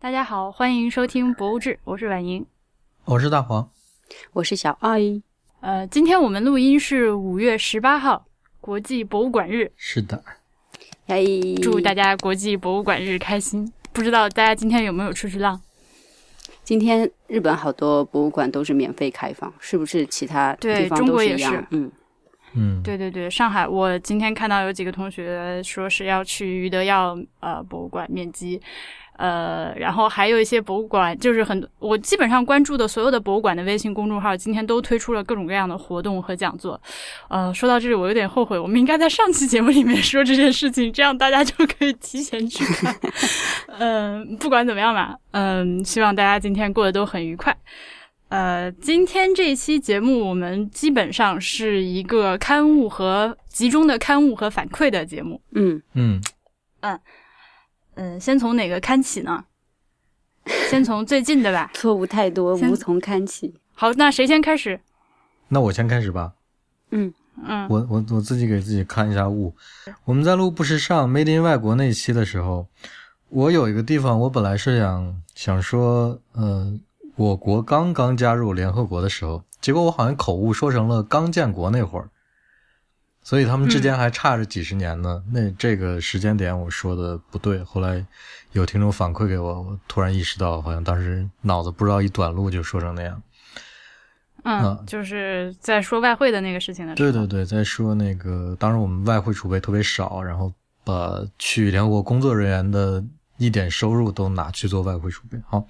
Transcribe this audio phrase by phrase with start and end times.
[0.00, 2.46] 大家好，欢迎收听《博物志》，我是婉莹，
[3.04, 3.68] 我是大黄，
[4.32, 5.00] 我是小爱。
[5.58, 8.24] 呃，今天我们录音是五月十八号，
[8.60, 9.72] 国际博物馆日。
[9.76, 10.22] 是的，
[11.08, 11.24] 哎，
[11.60, 13.72] 祝大家国际博物馆日开心！
[13.92, 15.60] 不知道大家今天有没有出去浪？
[16.62, 20.06] 今天日本好多博物馆都是免费开放，是不是？
[20.06, 21.90] 其他对中国也是，嗯
[22.54, 28.62] 嗯，对对对，上海，我今天看到有几个同学说是要去余德耀呃博物馆面基。
[29.18, 36.80] 呃，然后还有一些博物馆，就是很我基本上关注的所有的博物馆的微信公众号，今天都推出了各种各样的活动和讲座。
[37.28, 42.94] 呃，说到这里，我有点后悔，我们应该在上期节目里面说这件事情，这样大家就可以提前去看。
[43.80, 47.56] 嗯，不管怎么样吧，嗯，希望大家今天过得都很愉快。
[48.28, 55.40] 呃，今天这一期节目我们基本上是一个刊物和集中的刊物和反馈的节目。
[55.54, 56.20] 嗯嗯
[56.82, 56.92] 嗯。
[56.92, 57.00] 嗯，
[58.20, 59.44] 先从哪个看起呢？
[60.70, 61.70] 先从最近的吧。
[61.74, 63.54] 错误太多，无从看起。
[63.74, 64.80] 好，那谁先开始？
[65.48, 66.32] 那我先开始吧。
[66.90, 67.12] 嗯
[67.46, 69.54] 嗯，我我我自己给自己看一下物。
[70.04, 72.66] 我们在录不时尚 Made in 外国那期的时候，
[73.28, 76.78] 我有一个地方，我本来是想想说，呃，
[77.16, 82.08] 我国刚刚加入联合国的时候，结果我好像口误说成了刚建国那会儿。
[83.28, 85.22] 所以他们之间还差着几十年呢。
[85.30, 87.62] 那这个时间点我说的不对。
[87.62, 88.02] 后来
[88.52, 93.22] 有听众反馈给我，我突然意识到，好像当时脑子不知道一短路就说成那样。
[94.44, 97.12] 嗯，就是在说外汇的那个事情的时候。
[97.12, 100.50] 对对对，在说那个当时我们外汇储备特别少，然后
[100.82, 103.04] 把去联合国工作人员的
[103.36, 105.38] 一点收入都拿去做外汇储备。
[105.46, 105.66] 好，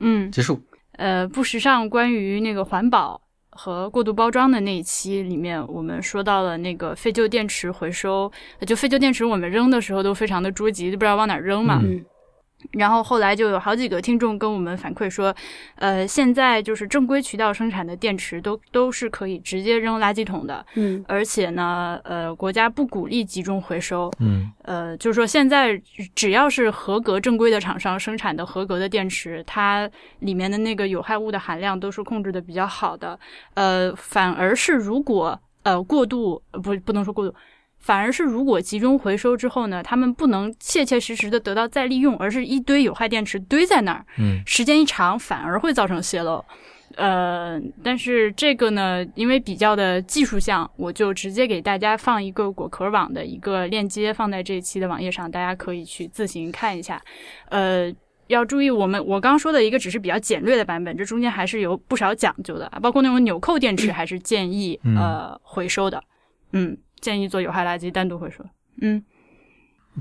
[0.00, 0.62] 嗯，结束。
[0.92, 3.20] 呃，不时尚关于那个环保。
[3.52, 8.30] 和过度包装的那一期里面，我们说到了那个废旧电池回收，
[8.66, 11.80] 就废旧电池我们扔的时候都非常的着急，就不知道往哪扔嘛。
[12.70, 15.34] 然后后来就有好几个听众跟我们反馈说，
[15.74, 25.80] 呃，现在就是正规渠道生产的电池都都是可以直接扔垃圾桶的，嗯，而且呢，呃，国家不鼓励集中回收，嗯，呃，就是说现在
[26.14, 29.88] 只要是合格正规的厂商生产的合格的电池，它
[30.20, 33.18] 里面的那个有害物的含量都是控制的比较好的，
[33.54, 37.34] 呃，反而是如果呃过度不不能说过度。
[37.82, 46.44] 反而是，如果集中回收之后呢，他们不能切切实实的得到再利用，而是一堆有害电池堆在那儿，嗯，时间一长反而会造成泄漏。
[46.94, 57.02] 呃，但是这个呢，因为比较的技术项，我就直接给大家放一个果壳网的一个链接，放在这一期的网页上，大家可以去自行看一下。
[57.48, 57.92] 呃，
[58.28, 66.00] 要注意，我们我刚说的一个只是比较简略的版本，这中间还是有不少讲究的，包括那种纽扣电池，还是建议呃回收的，
[66.52, 66.76] 嗯。
[67.02, 68.42] 建议做有害垃圾单独回收。
[68.80, 69.04] 嗯，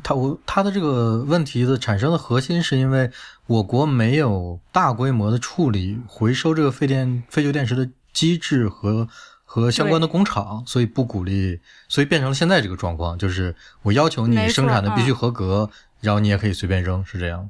[0.01, 3.11] 他我他的这个问题的产生的核心是因为
[3.47, 9.09] 我国没有大规模的处理回收这个废电废旧电池的机制和
[9.43, 11.59] 和相关的工厂，所以不鼓励，
[11.89, 15.69] 所以变成了现在这个状况，就是我要求你生产的必须合格，
[15.99, 17.49] 然后你也可以随便扔，是这样。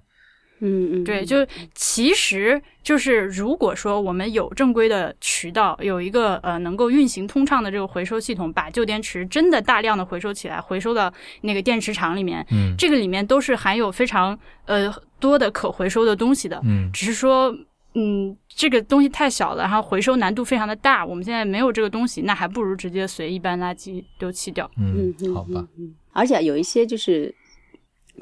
[0.61, 11.11] 嗯嗯，对，就其实就是如果说我们有正规的渠道，有一个呃能够运行通畅的这个回收系统，把旧电池真的大量的回收起来，回收到
[11.41, 17.51] 那个电池厂里面，嗯，这个里面都是含有非常呃多的可回收的东西的，嗯，只是说
[17.95, 27.33] 嗯这个东西太小了，然后回收难度非常的大，我们现在没有这个东西，那还不如直接随一般垃圾丢弃掉，嗯，好吧，嗯，而且有一些就是。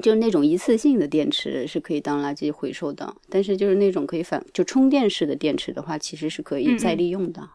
[0.00, 7.48] 就是那种一次性的电池是可以当垃圾回收的，但是就是那种可以反就充电式的电池的话，其实是可以再利用的。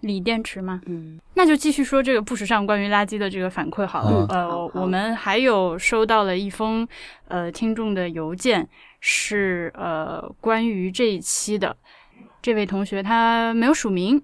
[0.00, 0.82] 锂电池吗？
[0.84, 4.26] 嗯，那就继续说这个不时尚关于垃圾的这个反馈好了。
[4.28, 6.86] 呃，我们还有收到了一封
[7.28, 8.68] 呃听众的邮件，
[9.00, 11.74] 是呃关于这一期的。
[12.42, 14.22] 这位同学他没有署名。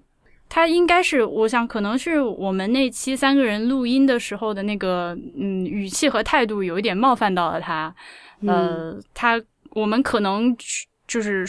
[0.53, 7.95] 他应该是，我想可能是我们那期三个人录音的时候的那个，嗯，语气和态度有一点冒犯到了他。
[8.45, 10.53] 呃，他我们可能
[11.07, 11.45] 就是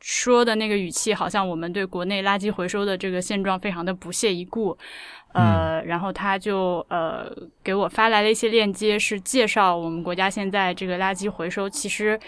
[0.00, 4.78] 说的那个语气，好像我们对国内垃圾回收的这个现状非常的不屑一顾。
[5.34, 7.28] 呃，然后他就呃
[7.64, 12.18] 给我发来了一些链接，是介绍我们国家现在这个垃圾回收其实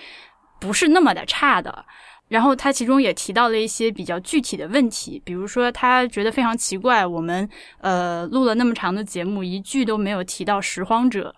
[0.58, 1.84] 不是那么的差的。
[2.28, 7.48] 然后他其中也提到了一些比较具体的问题，比如说他觉得非常奇怪，我们
[7.80, 11.34] 呃录了那么长的节目，一句都没有提到拾荒者，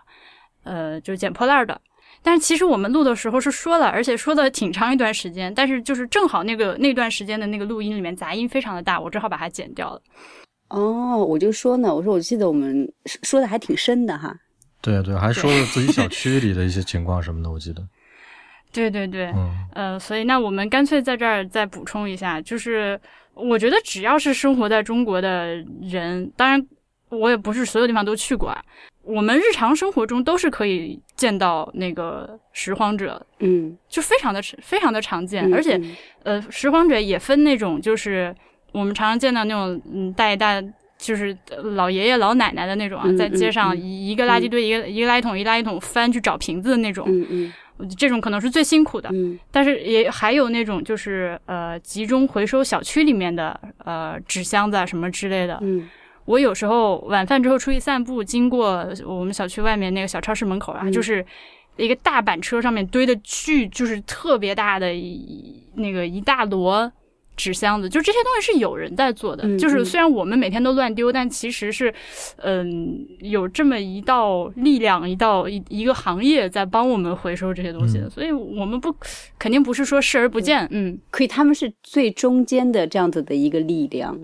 [0.65, 1.81] 呃，就是捡破烂的。
[2.23, 10.03] 但是其实我们录的时候是说了，而且说的挺长一段时间，但是就是正好那个那段时间的那个录音里面杂音非常的大，我只好把它剪掉了。
[10.69, 12.93] 哦，我就说呢，我说我记得我们
[13.23, 14.37] 说的还挺深的哈。
[14.83, 17.83] 对对，还说了自己小区里的一些情况什么的，我记得。
[18.73, 19.51] 对对对，嗯。
[19.75, 23.01] 呃，所以那我们干脆在这儿再补充一下，就是
[23.35, 26.67] 我觉得只要是生活在中国的人，当然
[27.09, 28.63] 我也不是所有地方都去过啊，
[29.03, 38.35] 我们日常生活中都是可以见到那个拾荒者，嗯，就非常的非常的常见，嗯而且嗯呃，拾荒者也分那种，就是
[38.73, 40.61] 我们常常见到那种，嗯，带一大
[40.99, 47.53] 就是呃老爷爷老奶奶的那种啊，嗯在街上一一个垃圾堆一个一个垃圾桶一垃圾桶翻去找瓶子的那种，嗯嗯
[47.97, 49.09] 这种可能是最辛苦的。
[49.13, 55.59] 嗯但是也还有那种就是呃集中回收小区里面的呃纸箱子啊什么之类的。
[55.63, 55.89] 嗯
[56.27, 61.25] 我有时候晚饭之后出去散步，经过我们小区外面那个小超市门口啊，嗯就是
[61.77, 66.93] 一个大板车上面堆的巨，就是特别大的一那个一大摞
[67.37, 69.45] 纸箱子，就这些东西是有人在做的。
[69.47, 71.93] 嗯就是嗯虽然我们每天都乱丢，但其实是
[72.39, 78.07] 嗯、有这么一道力量，一道一一个行业在帮我们回收这些东西的。
[78.07, 78.95] 嗯所以我们不
[79.39, 84.19] 肯定不是说视而不见，嗯可以，他们是最中间的这样子的一个力量，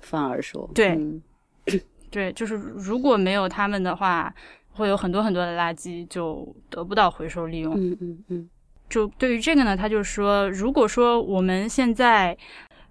[0.00, 1.22] 反而说，对嗯
[2.10, 4.32] 对，就是如果没有他们的话，
[4.70, 7.74] 会有很多很多的垃圾就得不到回收利用。
[7.74, 8.48] 嗯嗯嗯
[8.92, 12.36] 就对于这个呢，他就说，如果说我们现在，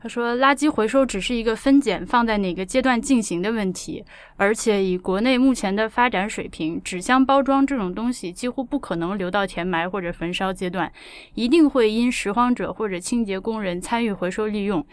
[0.02, 4.04] 他说垃圾回收只是一个分拣放在哪个阶段进行的问题，
[4.36, 10.92] 而且以国内目前的发展水平，纸箱包装这种东西几乎不可能留到填埋或者焚烧阶段，
[11.36, 14.84] 一定会因拾荒者或者清洁工人参与回收利用。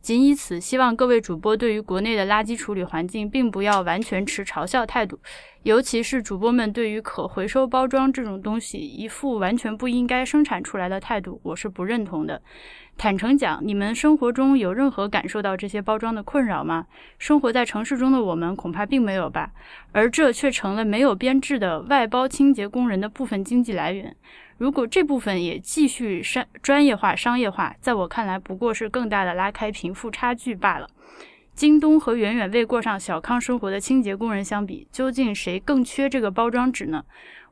[0.00, 5.18] 仅以此，希望各位主播对于国内的垃圾处理环境，并不要完全持嘲笑态度，
[5.62, 12.40] 尤其是主播们对于可回收包装这种东西一副完全不应该生产出来的态度，我是不认同的。
[12.98, 16.86] 坦诚讲，你们生活中有任何感受到这些包装的困扰吗？
[17.18, 19.50] 生活在城市中的我们恐怕并没有吧，
[19.92, 24.16] 而这却成了没有编制的外包清洁工人的部分经济来源。
[24.56, 30.88] 如果这部分也继续商专业化、商业化，在我看来不过是更大的拉开贫富差距罢了。
[31.56, 37.02] 京东和远远未过上小康生活的清洁工人相比，究竟谁更缺这个包装纸呢？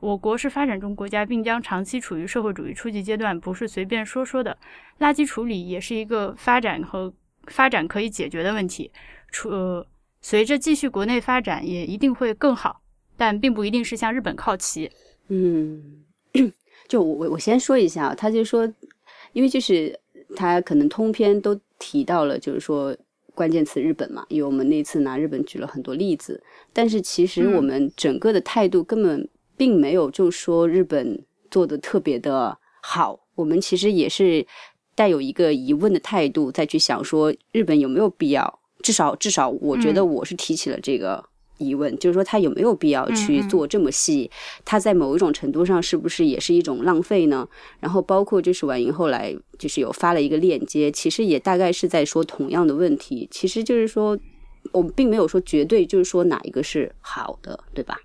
[0.01, 4.59] 我国是发展中国家，并将长期处于社会主义初级阶段，不是随便说说的。
[5.01, 7.15] 垃圾处理也是一个发展和
[7.47, 8.93] 发展可以解决的问题。
[9.33, 9.87] 除、呃、
[10.21, 12.83] 随着继续国内发展，也一定会更好，
[13.17, 14.91] 但并不一定是向日本靠齐。
[15.29, 16.05] 嗯，
[16.87, 18.71] 就我我我先说一下，他就说，
[19.33, 19.99] 因为就是
[20.37, 22.95] 他可能通篇都提到了，就是说
[23.35, 26.43] 关键词日本嘛，因为我们那次拿日本举了很多例子，
[26.73, 27.55] 但是其实嗯。
[27.55, 31.21] 我们整个的态度根本并没有就说日本
[31.51, 34.47] 做的特别的好，我们其实也是
[34.95, 41.25] 带有一个疑问的态度再去想说日本有没有必要，至少至少我觉得我是提起了这个。
[41.59, 44.31] 疑问就是说，他有没有必要去做这么细？
[44.65, 47.49] 他在某一种程度上是不是也是一种浪费呢？
[47.81, 53.29] 然后包括就是婉莹后来就是有发了一个链接，其实也大概是在说同样的问题。
[53.31, 54.19] 其实就是说，
[54.73, 57.97] 我们并没有说绝对就是说哪一个是好的，对吧？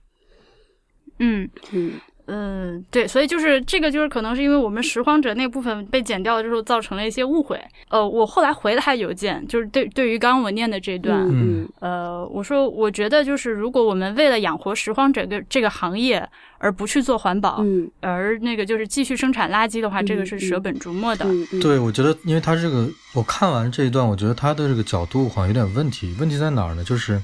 [1.19, 1.93] 嗯嗯
[2.29, 7.59] 嗯，对，所以就是这个，就是可能是因为我们拾荒者那部分被剪掉了之后，造成了一些误会。
[7.89, 16.27] 呃，我后来回了他邮件，就是对对于刚刚我念的这段，嗯呃，我说我觉得就是如果我们为了养活拾荒者这个这个行业
[16.59, 21.25] 而不去做环保，嗯而那个就是继续生产垃圾的话，这个是舍本逐末的。
[21.25, 26.15] 嗯嗯，对，我觉得，因为他这个，我看完这一段，我觉得他的这个角度好像有点问题。
[26.19, 26.83] 问题在哪儿呢？
[26.83, 27.21] 就是，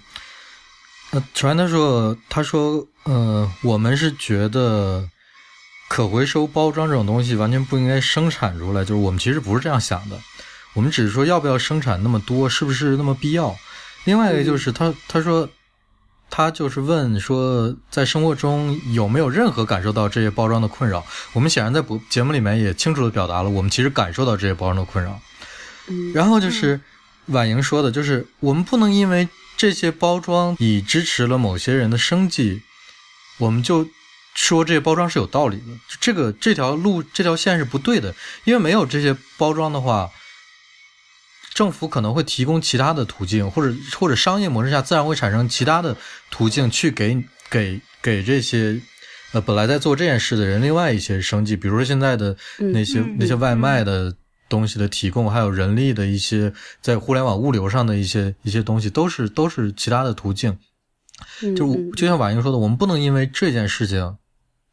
[1.12, 5.08] 呃，首先他说，他说，呃，我们是觉得
[5.90, 10.20] 可回收包装这种东西完全不应该生产出来，就是我们其实不是这样想的，
[10.74, 13.56] 我们只是说要不要生产那么多，是不是那么必要。
[14.04, 15.50] 另外一个就是他他说。
[16.28, 21.06] 他就是问说，在生活中有没有任何感受到这些包装的困扰？
[21.34, 25.18] 我们显然在播节目里面也清楚的表达了，我们其实感受到这些包装的困扰。
[25.88, 26.82] 嗯然后就是
[27.28, 32.62] 婉莹说的，就是我们不能因为这些包装以支持了某些人的生计，
[33.38, 33.88] 我们就
[34.34, 35.64] 说这些包装是有道理的。
[36.00, 40.12] 这个这条路这条线是不对的，因为没有这些包装的话，
[41.54, 45.96] 政府可能会提供其他的途径，或者或者商业模式下自然会产生其他的
[46.30, 48.82] 途径去给给给这些。
[49.32, 54.16] 呃，本来在做这件事的人，另外一些生计，比如说现在的那些、嗯那些外卖的
[54.56, 60.58] 东西的提供，还有人力的一些在互联网物流上的一些一些东西，都是都是其他的途径。
[61.58, 64.18] 就就像婉莹说的，我们不能因为这件事情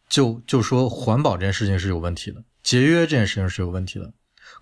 [0.09, 4.13] 就就说环保这件事情是有问题的，节约这件事情是有问题的，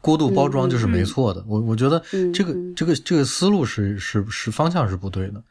[0.01, 1.45] 过度包装就是没错的。
[1.47, 5.43] 我我觉得嗯这个嗯这个这个思路是是是方向是不对的。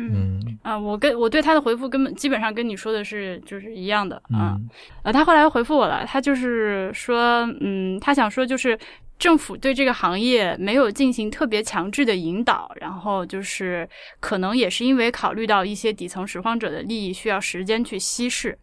[0.00, 4.56] 嗯啊，我跟我对他的回复根本基本上跟你说的是就是一样的啊。
[4.58, 4.68] 嗯
[5.04, 8.78] 呃，他后来回复我了，他就是说，嗯，他想说就是
[9.18, 13.88] 政府对这个行业没有进行特别强制的引导，然后就是
[14.20, 18.58] 可能也是因为考虑到一些底层拾荒者的利益需要时间去稀释。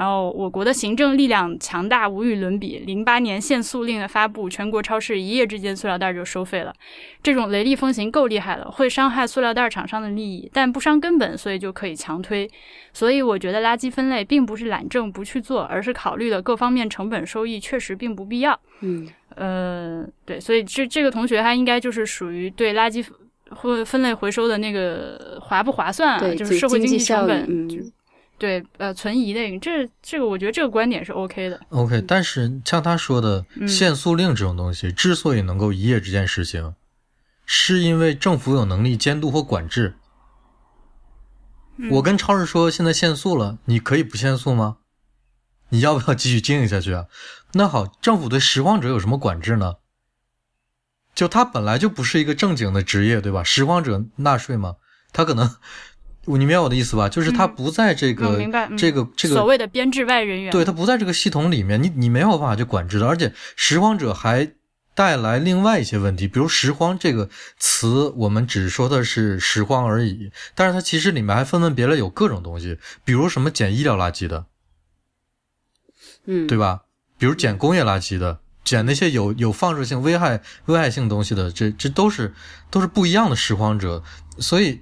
[0.00, 2.78] 然后，我国的行政力量强大，无与伦比。
[2.86, 6.72] 零八年限塑令的发布，全国超市一夜之间塑料袋就收费了。
[7.22, 12.50] 这种雷厉风行够厉害了，会伤害塑料袋厂商的利益，但不伤根本，所以就可以强推。
[12.94, 18.58] 所以我觉得垃圾分类并不是懒政不去做，而是考虑了各方面成本收益，确实并不必要。
[18.80, 23.06] 嗯呃，对，所以这这个同学他应该就是属于对垃圾
[23.50, 27.76] 或分类回收的那个划不划算啊，就是社会经济济成本，嗯就
[28.40, 31.60] 对呃存疑的，这这个我觉得这个观点是 OK 的。
[31.68, 36.74] ，OK，但是像他说的，嗯限速令这种东西之所以能够一夜之间实行，
[37.44, 39.94] 是因为政府有能力监督或管制。
[41.90, 44.78] 我跟超市说现在限速了，你可以不限速吗？
[45.68, 47.06] 你要不要继续经营下去啊？
[47.52, 49.76] 那好，政府对拾荒者有什么管制呢？
[51.14, 53.44] 就他本来就不是一个正经的职业，对吧？
[53.44, 54.76] 拾荒者纳税吗？
[55.12, 55.56] 他可能，
[56.26, 57.08] 你明白我的意思吧？
[57.08, 58.38] 就是他嗯不在这个、
[58.76, 64.52] 这个这个所谓的编制外人员，对，他不在这个系统里面，你你没有办法去管制的，而且拾荒者还
[64.94, 74.46] 带来另外一些问题，比如拾荒这个词，我们只说的是拾荒而已，但是它其实里面还分门别类有各种东西，比如什么捡医疗垃圾的，
[76.26, 76.82] 嗯，对吧？
[77.18, 82.34] 比如捡工业垃圾的，捡那些有有放射性、危害危害性东西的，这这都是
[82.70, 84.02] 都是不一样的拾荒者。
[84.38, 84.80] 所以，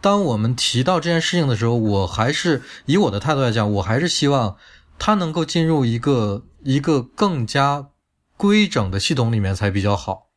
[0.00, 4.56] 当我们提到这件事情的时候，我还是以我的态度来讲，我还是希望
[4.98, 7.88] 它能够进入一个一个更加
[8.36, 10.28] 规整的系统里面才比较好。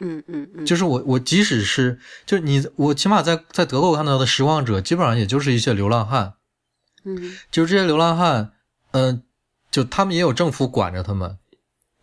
[0.00, 6.34] 嗯嗯嗯，就是我我即使是就你我起码在在德国我看到的拾荒者，基本上也就是一些流浪汉。
[7.04, 8.52] 嗯就是这些流浪汉，
[8.92, 9.22] 嗯、
[9.70, 11.38] 就他们也有政府管着他们，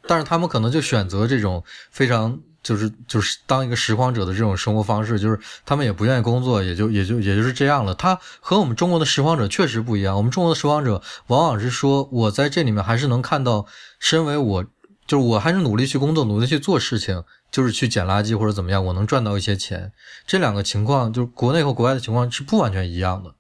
[0.08, 7.96] 但是他们可能就选择这种非常就是就是当一个拾荒者的这种生活方式，就是他们也不愿意工作，也就也就也就是这样了。
[7.96, 10.16] 他和我们中国的拾荒者确实不一样。
[10.16, 13.66] 我们中国的拾荒者往往是说，我在这里面还是能看到，
[14.00, 14.64] 身为我
[15.08, 19.92] 就是我还是努力去工作，努力去做事情，就是去捡垃圾或者怎么样，我能赚到一些钱。
[20.28, 23.36] 这两个情况，就是国内和国外的情况是不完全一样的。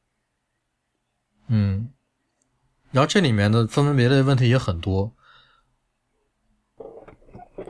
[1.47, 1.89] 嗯，
[2.91, 5.13] 然后这里面的分门别类问题也很多。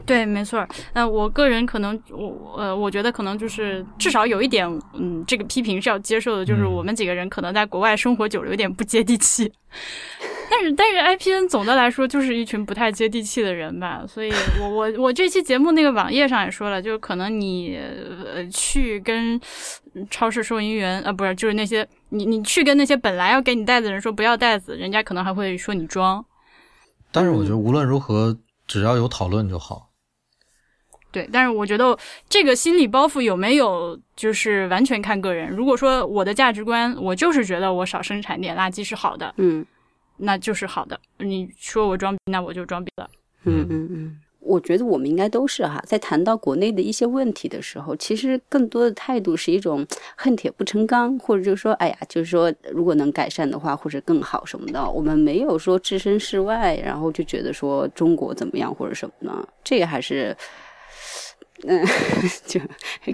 [0.05, 0.67] 对，没错儿。
[0.93, 9.51] 那我个人可能，我呃，我觉得可能就是至少有一点，嗯，这个批评是要接受的，就是嗯我们几个人可能在国外生活久了，有点不接地气。
[10.51, 14.29] 但是，但是 IPN 总的来说就是一群不太接地气的人吧，所以
[14.59, 19.39] 我我我这期节目那个网页上也说了，就是可能你呃去跟
[20.09, 26.23] 超市收银员啊，不是，就是那些你你去跟那些本来要给你袋子的人说不要袋子，人家可能还会说你装。
[27.13, 28.37] 但是我觉得无论如何，
[28.71, 29.89] 只要有讨论就好。
[31.11, 31.97] 对，但是我觉得
[32.29, 35.49] 这个心理包袱有没有，就是完全看个人。
[35.49, 39.65] 如果说我的价值观，我就是觉得我少生产点垃圾是好的，嗯
[40.15, 40.97] 那就是好的。
[41.17, 43.09] 你说我装逼，那我就装逼了。
[43.43, 59.47] 嗯嗯嗯，我觉得我们应该都是哈，在谈到国内的一些问题的时候，其实更多的态度是一种恨铁不成钢，或者就是说，哎呀，就是说如果能改善的话，或者更好什么的，我们没有说置身事外，然后就觉得说中国怎么样或者什么呢？
[59.63, 60.35] 这个还是。
[61.67, 61.85] 嗯，
[62.47, 62.59] 就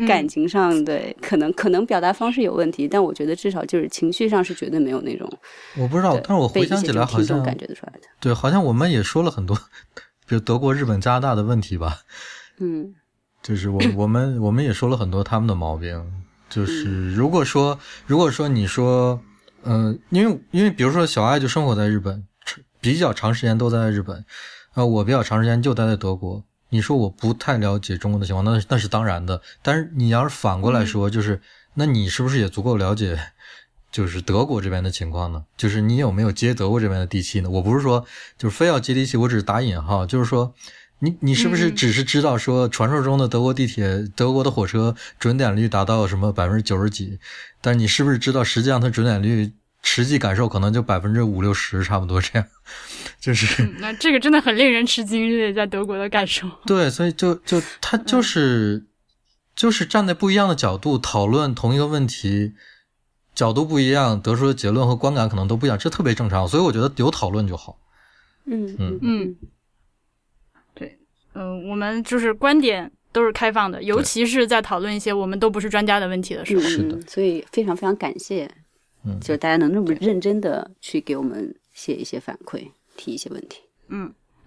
[0.07, 5.29] 感情上对，可能可能表达方式有问题，但我觉得至少就是情绪上是绝对没有那种
[5.77, 8.07] 我不知道，但是我回想起来，好像感觉得出来的。
[8.21, 9.57] 对，好像我们也说了很多，
[10.27, 12.01] 比如德国、日本、加拿大的问题吧。
[12.59, 12.93] 嗯
[13.41, 16.23] 就是我 我们我们也说了很多他们的毛病。
[16.49, 19.21] 就是如果说如果说你说，
[19.63, 22.25] 嗯、因为因为比如说小爱就生活在日本，
[22.79, 24.23] 比较长时间都在日本，
[24.73, 26.43] 啊，我比较长时间就待在德国。
[26.69, 29.41] 你说我不太了解中国的情况，那那是当然的。
[29.61, 31.41] 但是你要是反过来说，就是
[31.75, 33.17] 那你是不是也足够了解，
[33.91, 35.43] 就是德国这边的情况呢？
[35.55, 37.49] 就是你有没有接德国这边的地气呢？
[37.49, 38.05] 我不是说
[38.37, 40.53] 就是非要接地气，我只是打引号，就是说
[40.99, 47.19] 你你是不是嗯只是知道说传说中的德国地铁、德国的火车准点率达到什么百分之九十几？
[47.61, 49.51] 但是你是不是知道实际上它准点率
[49.83, 52.45] 实际感受可能就百分之五六十差不多这样？
[53.21, 53.63] 就是。
[53.63, 56.47] 嗯，那这个真的很令人吃惊，这在德国的感受。
[56.65, 58.85] 对，所以就就他就是、
[59.55, 62.53] 就是站在不一样的角度讨论同一个问题，
[63.37, 66.47] 角度不一样，得出的结论和观感可能都不一样，这特别正常。
[66.47, 67.77] 所以我觉得有讨论就好。
[68.45, 69.35] 嗯嗯嗯，
[70.73, 70.97] 对，
[71.35, 76.61] 嗯、我们就是观点都是开放的，尤其是在讨论一些我们都不是专家的问题的时候。
[76.63, 78.49] 是的嗯，所以非常非常感谢，
[79.05, 83.61] 嗯就是大家能那么认真的去给我们写一些反馈，提一些问题。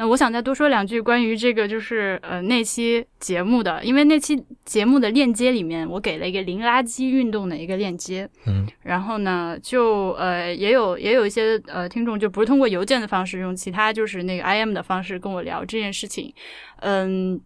[0.00, 16.32] 那我想再多说两句关于这个，就是呃那期节目的，因为那期节目的链接里面，我给了一个零垃圾运动的一个链接，嗯，然后呢，就呃也有也有一些呃听众就不是通过邮件的方式，用其他就是那个 I M 的方式跟我聊这件事情，
[16.78, 17.38] 嗯，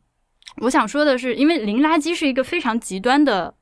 [0.59, 3.53] 我想说的是，因为零垃圾是一个非常极端的。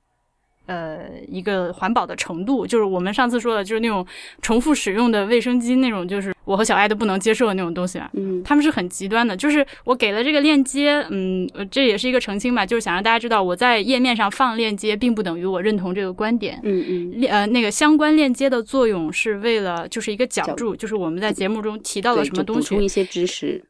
[0.66, 4.06] 呃，一个环保的程度，就是我们上次说的，就是那种
[4.40, 8.11] 重复使用的卫生巾那种，就是我和小爱都不能接受的那种东西啊。
[8.14, 16.61] 嗯他们是很极端的，就是我给了这个链接，嗯，呃这也是一个澄清吧，就是想让大家知道，我在页面上放链接，并不等于我认同这个观点。
[16.62, 23.62] 嗯嗯，链呃，那个相关链接的作用是为了，就是一个角角注，就是我们在节目中提到了，什么东西就补充，一些知识。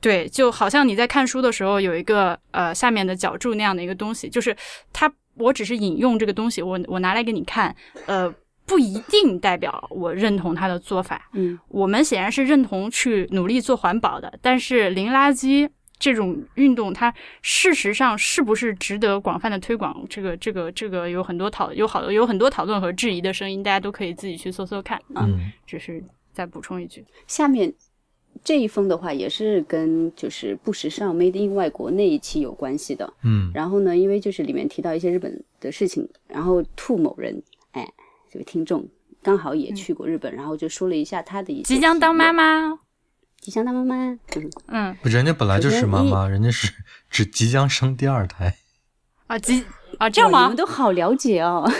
[0.00, 4.54] 对，就好像你在看书的时候有一个呃下面的角注那样的一个东西，就是
[4.92, 7.74] 它，我只是引用这个东西，我我拿来给你看，
[8.06, 8.32] 呃，
[8.66, 11.30] 不一定代表我认同他的做法。
[11.32, 15.68] 嗯我们显然是认同去努力做环保的，但是零垃圾
[15.98, 20.04] 这种运动，它事实上是不是值得广泛的推广？
[20.10, 25.24] 这个、这个、这个有很多讨有好有很多讨论和质疑的声音，大家都可以自己去搜搜看啊。
[25.26, 27.72] 嗯只是再补充一句，下面
[28.44, 33.10] 这一封的话也是跟就是不时尚 Made in 外国那一期有关系的。
[33.22, 37.88] 嗯然后呢，因为就是里面提到一些日本的事情，然后兔某人，哎，
[38.36, 38.86] 这位听众
[39.22, 42.78] 刚好也去过日本，然后就说了一下他的一些即将当妈妈，
[43.40, 43.96] 即将当妈妈，
[44.66, 46.70] 嗯，嗯人家本来就是妈妈，人家是
[47.08, 48.58] 只即将生第二胎。
[49.26, 49.64] 啊即
[49.96, 50.56] 啊这样吗哇你们？
[50.58, 51.66] 都好了解哦。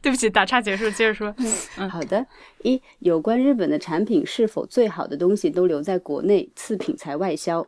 [0.00, 1.34] 对不起，打岔结束，接着说。
[1.76, 2.26] 嗯好的，
[2.62, 7.66] 一有关日本的产品是否最好的东西都留在国内，次品才外销，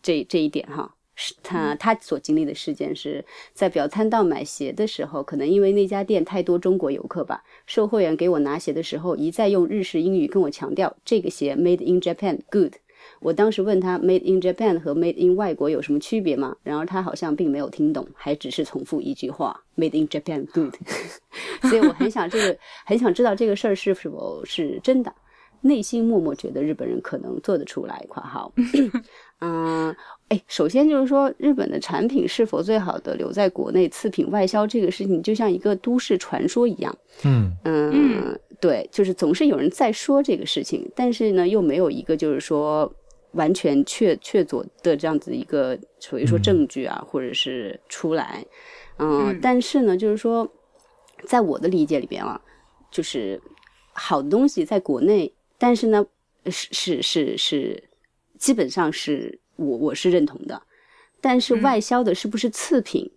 [0.00, 12.74] 这这一点哈，是他他所经历的事件是在表参道买鞋的时候，可能因为那家店太多中国游客吧，售货员给我拿鞋的时候，一再用日式英语跟我强调这个鞋 made in Japan good。
[13.20, 16.56] 我当时问他 “Made in Japan” 和 “Made in 外国”有什么区别吗？
[16.64, 20.74] 然而他好像并没有听懂，还只是重复一句话 “Made in Japan good”。
[21.70, 25.14] 所以我很想这个，很想知道这个事儿是否是真的。
[25.60, 28.52] 内心默默觉得日本人可能做得出来（括号）。
[29.40, 29.94] 嗯，
[30.28, 36.96] 哎，首先就是说，日本的产品是否最好的留在国内，次品外销这个事情，就像一个都市传说一样。
[37.24, 42.90] 嗯嗯，对，就是总是有人在说这个事情，但是呢，又没有一个就是说
[43.32, 48.42] 完全确确凿的这样子一个属于说嗯证据啊，或者是出来。
[48.98, 50.50] 嗯，嗯但是呢，就是说，
[51.24, 52.40] 在我的理解里边啊，
[52.90, 53.38] 就是
[53.92, 56.06] 好的东西在国内，但是呢，
[56.46, 57.84] 是是是是，
[58.38, 60.62] 基本上是我我是认同的，
[61.20, 63.10] 但是嗯外销的是不是次品，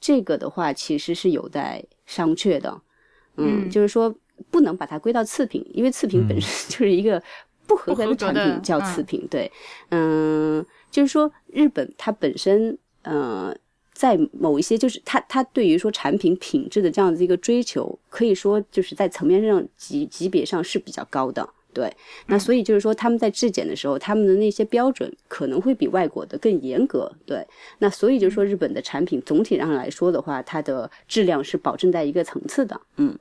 [0.00, 2.80] 这个的话其实是有待商榷的。
[3.36, 4.14] 嗯，嗯就是说
[4.50, 7.22] 不能把它归到次品，因为次品本身 就是一个
[7.66, 9.26] 不合格的产品叫次品。
[9.30, 9.50] 对，
[9.90, 13.56] 嗯，就是说日本它本身，呃，
[13.92, 21.48] 在某一些就是它它对于说产品品质的这样子一个追求，可以说就是在层面上级级别上是比较高的。
[21.74, 21.92] 对，
[22.28, 27.10] 那所以就是说他们在质检的时候，他们的那些标准可能会比外国的更严格。
[27.26, 27.46] 对，
[27.80, 32.80] 那所以就是说日本的产品总体上来说的话，它的质量是保证在一个层次的。
[32.96, 33.18] 嗯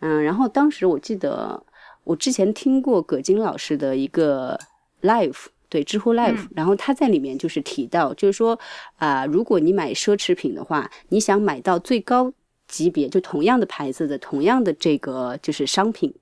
[0.00, 1.62] 嗯，然后当时我记得
[2.04, 4.58] 我之前听过葛金老师的一个
[5.02, 5.46] live。
[5.68, 8.56] 对，知乎 Live，、嗯然后他在里面就是提到，就是说
[8.98, 12.32] 啊、如果你买奢侈品的话，你想买到最高
[12.68, 16.14] 级别，就同样的牌子的、同样的这个就是商品，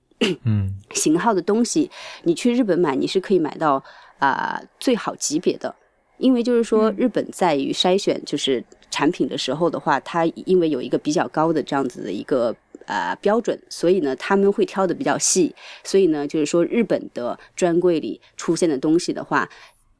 [0.43, 1.89] 嗯 型号的东西，
[2.23, 3.83] 你去日本买，你是可以买到
[4.19, 5.73] 啊、最好级别的。
[6.17, 15.53] 因为就是说，日本在于筛选就是产品的时候的话，它因为有一个比较高的这样子的一个啊、标准，所以呢他们会挑的比较细。
[15.83, 19.49] 所以呢，就是说日本的专柜里出现的东西的话，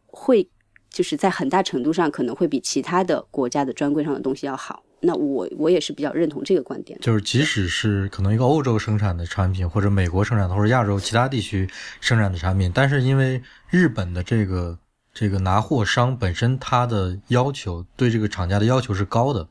[0.08, 0.48] 会
[0.96, 4.82] 就是在很大程度上可能会比其他的国家的专柜上的东西要好。
[5.02, 6.98] 那我我也是比较认同这个观点。
[7.02, 14.80] 就是即使是可能一个欧洲生产的产品，或者美国生产的，或者亚洲其他地区生产的产品，但是因为日本的这个
[15.14, 19.46] 这个拿货商本身它的要求对这个厂家的要求是高的，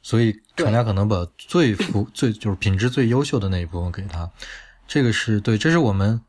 [0.00, 4.30] 所以厂家可能把最服最就是品质最优秀的那一部分给他。
[4.86, 6.20] 这个是对，这是我们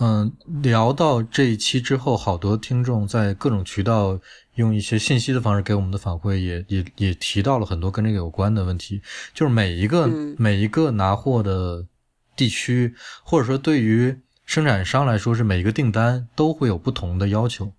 [0.00, 0.32] 嗯
[0.62, 4.18] 聊到这一期之后，好多听众在各种渠道
[4.54, 9.02] 用一些信息的方式给我们的反馈也，也也提到了很多跟这个有关的问题。
[9.34, 11.84] 就是每一个、嗯每一个拿货的
[12.36, 17.72] 地区，或者说对于生产商来说，是每一个订单都会有不同的要求。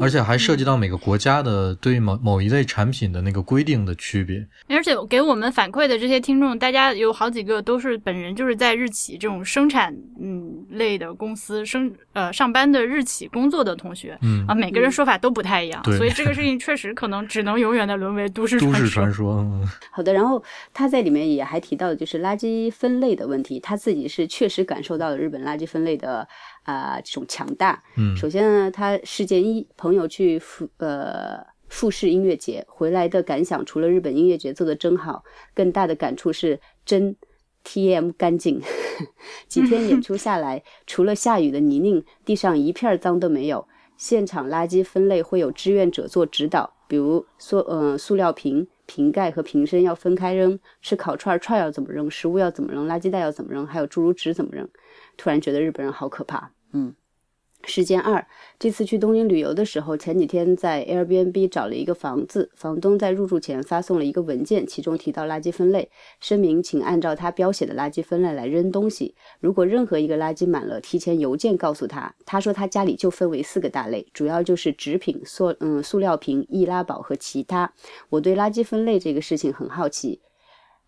[0.00, 4.46] 而且还涉及到每个国家的对某某一类产品的那个规定的区别。
[4.68, 14.46] 而且给我们反馈的这些听众，大家有好几个都是本人就是在日企这种生产嗯类的公司生呃上班的日企工作的同学，嗯。
[14.46, 15.96] 啊，每个人说法都不太一样，对。
[15.96, 18.88] 所以这个事情确实可能只能永远的沦为都市都市。
[18.88, 19.66] 传说，嗯。
[19.90, 26.26] 好的，然后他在里面也还提到的就是垃圾分类的问题，他自己是确实感受到了日本垃圾分类的
[26.70, 27.82] 啊、这种强大。
[27.96, 37.16] 嗯首先呢，他事件一，朋友去富呃富士音乐节回来的感想，除了日本音乐节做的真好，更大的感触是真
[37.64, 38.60] TM 干净。
[39.48, 43.66] 几天演出下来，除了下雨的泥泞，地上一片脏都没有。
[43.96, 54.68] 现场垃圾分类会有志愿者做指导，比如塑呃塑料瓶、瓶盖和瓶身要分开扔，吃烤串串要怎么扔，食物要怎么扔，垃圾袋要怎么扔，还有诸如纸怎么扔。
[55.16, 56.52] 突然觉得日本人好可怕。
[56.72, 56.94] 嗯，
[57.64, 58.26] 事件二，
[58.58, 69.14] 这次去东京旅游的时候，前几天在 Airbnb 找了一个房子，房东在入住前发送了一个文件，其中提到垃圾分类，声明请按照他标写的垃圾分类来扔东西。
[69.40, 72.14] 如果任何一个垃圾满了，提前邮件告诉他。
[72.24, 77.72] 他说他家里就分为四个大类，主要就是纸品、塑嗯塑料瓶、易拉宝和其他。
[78.10, 80.20] 我对垃圾分类这个事情很好奇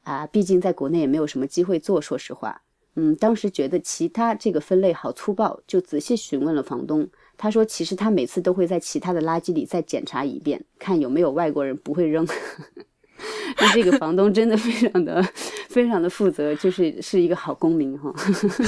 [0.03, 2.63] 啊，毕竟在国内也没有什么机会做，说实话。
[2.97, 7.09] 嗯，当时觉得其他这个分类好粗暴，就仔细询问了房东。
[7.37, 12.27] 他说，其实他每次都会在其他的垃圾里再检查一遍，看有没有外国人不会扔。
[13.59, 15.23] 那这个房东真的非常的
[15.69, 18.13] 非常的负责，就是是一个好公民哈。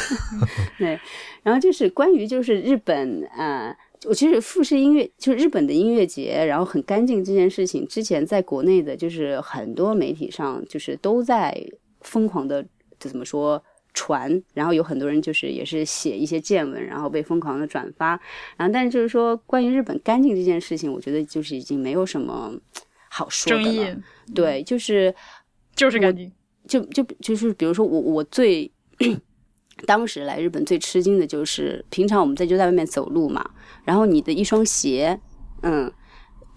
[0.78, 0.98] 对，
[1.42, 3.76] 然后就是关于就是日本啊。
[4.04, 11.56] 我其实富士音乐就是日本的音乐节，然后很干净这件事情，之前在国内的就是很多媒体上就是都在
[12.00, 12.60] 疯狂的
[12.98, 13.62] 就怎么说
[13.94, 18.10] 传，然后有很多人就是也是写一些见闻，然后被疯狂的转发，
[18.56, 22.52] 然后但是就是说关于日本干净这件事情，我觉得就是已经没有什么
[23.10, 23.84] 好说的争议。
[23.84, 23.96] 了。
[24.34, 25.14] 对，就是
[25.74, 26.32] 就是干净，
[26.66, 28.70] 就就就是比如说我我最
[29.86, 33.44] 当时来日本最吃惊的就是，平常我们在就在外面走路嘛，
[33.84, 35.18] 然后你的一双鞋，
[35.62, 35.92] 嗯，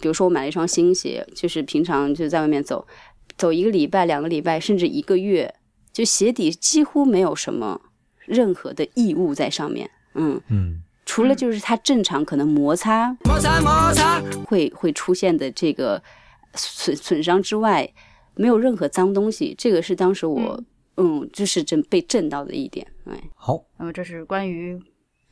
[0.00, 2.86] 比如说我买了一双新鞋，就是平常就在外面走，
[3.36, 5.52] 走一个礼拜、两个礼拜，甚至一个月，
[5.96, 7.80] 就鞋底几乎没有什么
[8.18, 16.02] 任何的异物在上面，嗯，嗯除了就是它正常可能摩擦摩擦摩擦，会会出现的这个
[16.52, 17.90] 损损伤之外，
[18.34, 19.54] 没有任何脏东西。
[19.56, 20.62] 这个是当时我
[20.98, 22.86] 嗯，就是真被震到的一点。
[23.06, 24.78] 哎，好，那么这是关于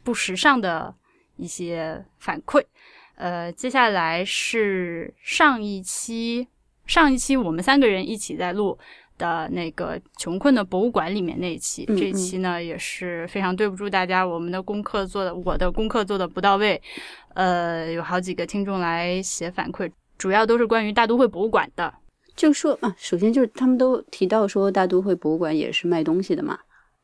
[0.03, 0.95] 不时尚的
[1.37, 2.65] 一些反馈。
[3.17, 6.49] 呃，接下来是上一期
[6.87, 8.79] 上一期我们三个人一起在录
[9.19, 16.81] 的那个穷困的博物馆里面那一期，嗯这一期呢也是非常对不住大家，我们的功课做的我的功课做的不到位，
[17.35, 21.93] 呃，有好几个听众来写反馈，主要都是关于大都会博物馆的。
[22.37, 26.59] 就说啊，首先就是他们都提到说大都会博物馆也是卖东西的嘛。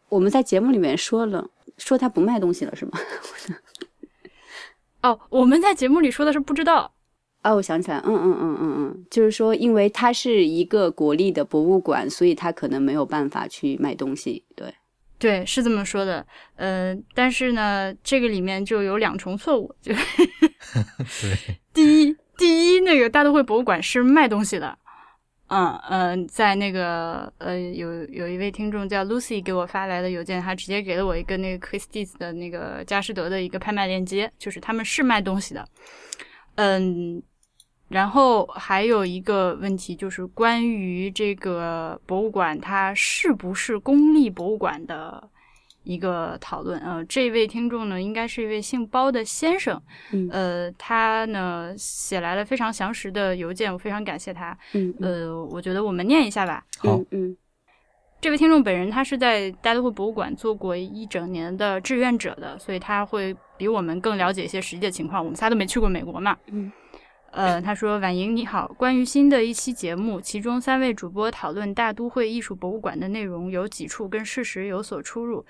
[0.09, 2.93] 我们在节目里面说了，说他不卖东西了是吗？
[5.03, 6.93] 哦，我们在节目里说的是不知道，
[7.43, 14.45] 哦，我想起来，嗯嗯嗯嗯嗯，就是说，因为它是一个国立的博物馆，所以它可能没有办法去卖东西。
[14.55, 14.75] 对，
[15.19, 16.27] 对，是这么说的。
[16.57, 19.75] 呃，但是呢，这个里面就有两重错误。
[19.81, 20.03] 就对，
[21.73, 24.77] 第一，第一，那个大都会博物馆是卖东西的。
[25.47, 35.67] 嗯嗯、呃在那个呃，有有一位听众叫 Lucy 给我发来的邮件，他直接给了我一个那个 Christie's 的那个佳士得的一个拍卖链接，就是他们是卖东西的。
[36.55, 37.21] 嗯，
[37.91, 45.29] 然后还有一个问题就是关于这个博物馆它是不是公立博物馆的
[45.83, 46.79] 一个讨论。
[46.81, 54.57] 呃，这位听众呢，应该是一位姓包的先生，嗯呃，他呢写来了非常详实的邮件，我非常感谢他。
[54.73, 56.65] 嗯嗯呃，我觉得我们念一下吧。
[56.79, 57.37] 好嗯，嗯
[58.21, 65.25] 这位听众本人他是在大都会博物馆做过一整年的志愿者的，所以他会比我们更了解一些实际的情况。
[65.25, 66.37] 我们仨都没去过美国嘛。
[66.53, 66.71] 嗯。
[67.33, 75.47] 呃，他说：“婉莹你好，关于新的一期节目，其中三位主播讨论大都会艺术博物馆的内容有几处跟事实有所出入，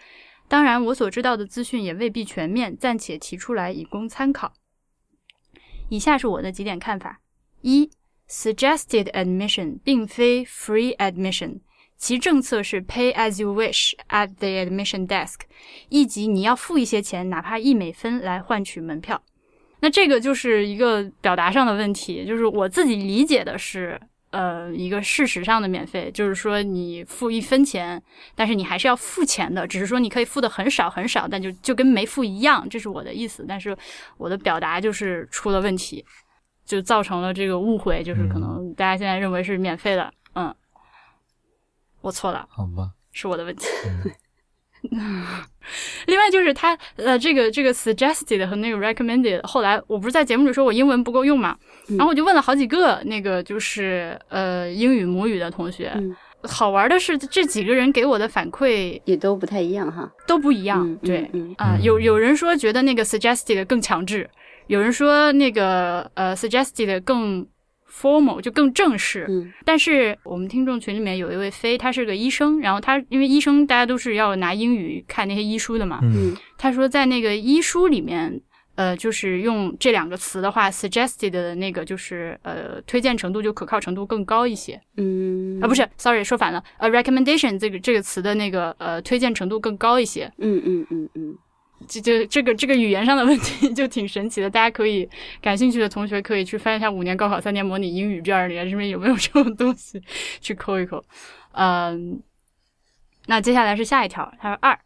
[0.47, 4.53] 当然我所知道的资讯也未必全面，暂且提出来以供参考。
[5.89, 7.21] 以下是我的几点看法：
[7.63, 7.91] 一
[8.29, 11.61] ，suggested admission 并非 free admission。
[11.97, 15.41] 其政策是 pay as you wish at the admission desk，
[15.89, 19.23] 以及你要付一些钱，哪怕一美分来换取门票。
[19.81, 28.03] 那这个就是一个表达上的问题，就是我自己理解的是，呃一个事实上的免费，就是说你付一分钱，
[28.35, 33.45] 但是你还是要付钱的，只是说你可以付的很少很少，但就就跟没付一样，这是我的意思。
[33.49, 33.77] 但是
[34.19, 36.05] 我的表达就是出了问题，
[36.65, 40.55] 就造成了这个误会，就是可能大家现在认为是免费的，嗯，
[42.03, 43.67] 我错了，好吧，是我的问题。
[46.07, 51.57] 另外就是他呃，这个这个 suggested 和那个 recommended，后来我不是在节目里说我英文不够用嘛，
[51.91, 55.93] 然后我就问了好几个那个就是呃英语母语的同学，
[56.43, 64.29] 好玩的是这几个人给我的反馈也都不太一样哈，都不一样，对啊，有有人说觉得那个 suggested 更强制，
[64.67, 67.47] 有人说那个呃 suggested 更。
[67.91, 78.41] Formal 就更正式，嗯，但是我们听众群里面有一位飞，他是个医生，然后他因为医生大家都是要拿英语看那些医书的嘛，嗯，他说在那个医书里面，
[78.77, 91.37] 呃，就是用这两个词的话，suggested 的那个就是呃推荐程度就可靠程度更高一些，嗯，啊不是，sorry 说反了，呃 recommendation 这个这个词的那个呃推荐程度更高一些，嗯嗯嗯嗯。
[91.89, 95.09] 这就这个这个语言上的问题 就挺神奇的，大家可以
[95.41, 100.01] 感兴趣的同学可以去翻一下五年高考三年模拟英语卷里面，这边有没有 这种东西
[100.41, 101.03] 去抠一抠。
[101.53, 102.23] 嗯，
[103.27, 104.79] 那接下来是下一条，他说二，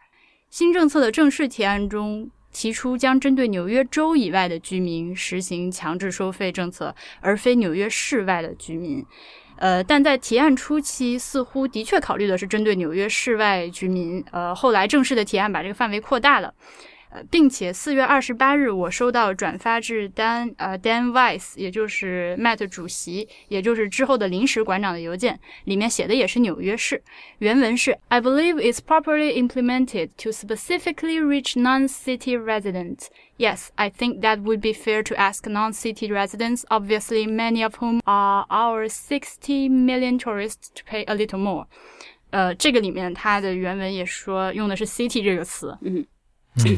[0.51, 9.05] 新政策的正式提案中提出将针对纽约州以外的居民实行强制收费政策，而非纽约市外的居民。
[9.65, 14.23] 呃，但在提案初期，似乎的确考虑的是针对纽约市外居民。
[14.31, 16.53] 呃，后来正式的提案把这个范围扩大了。
[17.14, 27.02] 呃，并且四月二十八日，我收到转发至 Dan 呃 Dan Weiss，也就是 Matt 主席，也就是之后的临时馆长的邮件，里面写的也是纽约市。
[27.40, 33.08] 原文是：I believe it's properly implemented to specifically reach non-city residents.
[33.40, 38.02] Yes, I think that would be fair to ask non-city residents, obviously many of whom
[38.06, 41.66] are our 60 million tourists, to pay a little more.
[42.30, 45.76] 呃，这个里面它的原文也说用的是 city 这个词。
[45.82, 46.06] 嗯。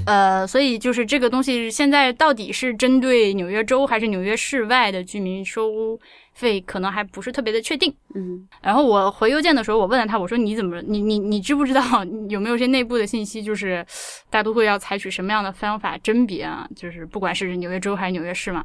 [0.06, 5.98] 呃，所以就是这个东西现在到底是针对纽约州还是纽约市外的居民收
[6.32, 7.94] 费，可能还不是特别的确定。
[8.14, 11.82] 嗯，然后我回邮件的时候，我问了他，我说你怎么，你你你知不知道
[12.30, 13.84] 有没有些内部的信息，就是
[14.30, 16.66] 大都会要采取什么样的方法甄别啊？
[16.74, 18.64] 就是不管是纽约州还是纽约市嘛。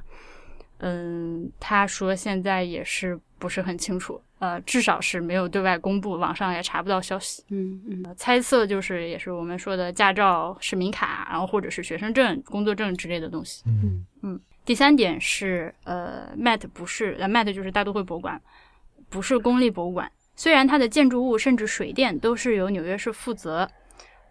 [0.77, 4.21] 嗯，他说现在也是不是很清楚。
[4.41, 7.43] 呃，至少是没有对外公布，网上也查不到消息。
[7.49, 13.63] 嗯嗯，猜测就是也是我们说的驾照、市民卡，然后或者是学生证、工作证之类的东西。
[13.67, 14.39] 嗯嗯。
[14.65, 18.41] 第三点是，呃，Met 不是，呃，Met 就是大都会博物馆，
[19.09, 20.11] 不是公立博物馆。
[20.35, 23.69] 虽然它的建筑物甚至水电都是由纽约市负责。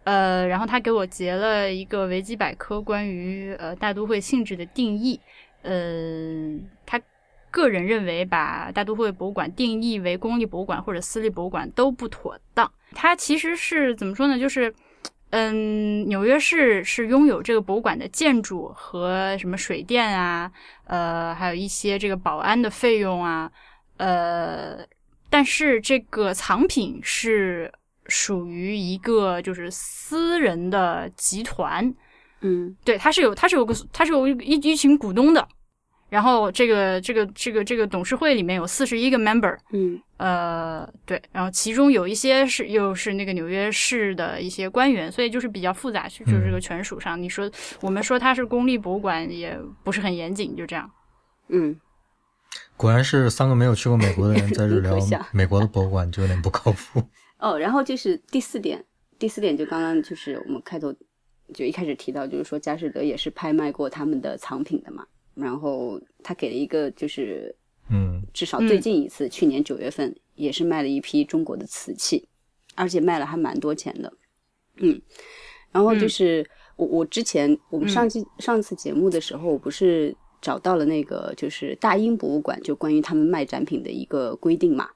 [0.02, 5.20] 呃，然后他给我截了一个维基百科关于呃大都会性质的定义。
[5.62, 7.00] 呃，他。
[7.50, 12.70] 个人认为，把大都会博物馆定义为公立博物馆或者私立博物馆都不妥当。
[12.92, 14.38] 它其实是怎么说呢？
[14.38, 14.74] 就是，
[15.30, 20.50] 嗯，纽约市是拥有这个博物馆的建筑和什么水电啊，
[20.84, 23.50] 呃，还有一些这个保安的费用啊，
[23.98, 24.78] 呃，
[25.28, 27.72] 但是这个藏品是
[28.06, 31.94] 属于一个就是私人的集团，
[32.40, 35.46] 嗯，对，它是有，它是有个，它是有一一群股东的。
[36.10, 50.90] 然后这个这个这个这个董事会里面有四十一个 member，嗯，呃，对，然后其中有一些是又是那个纽约市的一些官员，所以就是比较复杂，就是这个权属上，你说我们说它是公立博物馆也不是很严谨，就这样。
[51.48, 51.80] 嗯，
[52.76, 54.98] 果然是三个没有去过美国的人在这聊
[55.32, 57.02] 美国的博物馆，就有点不靠谱。
[57.38, 58.84] 哦，然后就是第四点，
[59.18, 60.92] 第四点就刚刚就是我们开头
[61.54, 65.06] 就一开始提到，就是说佳士得也是拍卖过他们的藏品的嘛。
[65.40, 67.54] 然后他给了一个，就是
[67.88, 72.28] 嗯，至少最近一次，去年九月份也是卖了一批中国的瓷器，
[72.74, 74.12] 而且卖了还蛮多钱的，
[74.76, 75.00] 嗯。
[75.72, 76.44] 然后就是
[76.76, 84.88] 我我之前我们上期上次节目的时候，我不是找到了那个就是大英博物馆就关于他们卖展品的一个规定嘛，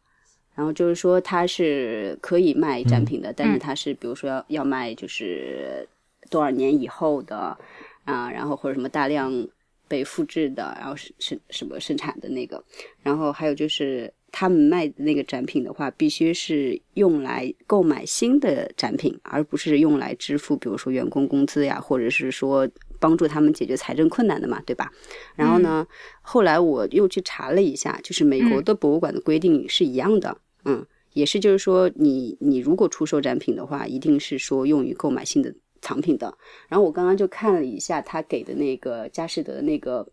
[0.55, 5.89] 然后就是说它是可以卖展品的，但是它是比如说要要卖就是
[6.29, 7.57] 多少年以后的
[8.05, 9.47] 啊，然后或者什么大量。
[9.95, 12.61] 被复制的，然后是是什么生产的那个，
[13.01, 24.91] 然后还有就是他们卖的那个展品的话，必须是用来购买新的展品，而不是用来支付，比如说员工工资呀，或者是说帮助他们解决财政困难的嘛，对吧？
[25.37, 25.87] 然后呢，
[26.21, 35.55] 后来我又去查了一下，就是美国的博物馆的规定是一样的，嗯，也是就是说，你你如果出售展品的话，一定是说用于购买新的。
[35.85, 36.35] 藏品的，
[36.67, 40.09] 然后我刚刚就看了一下他给的那个佳士得的那个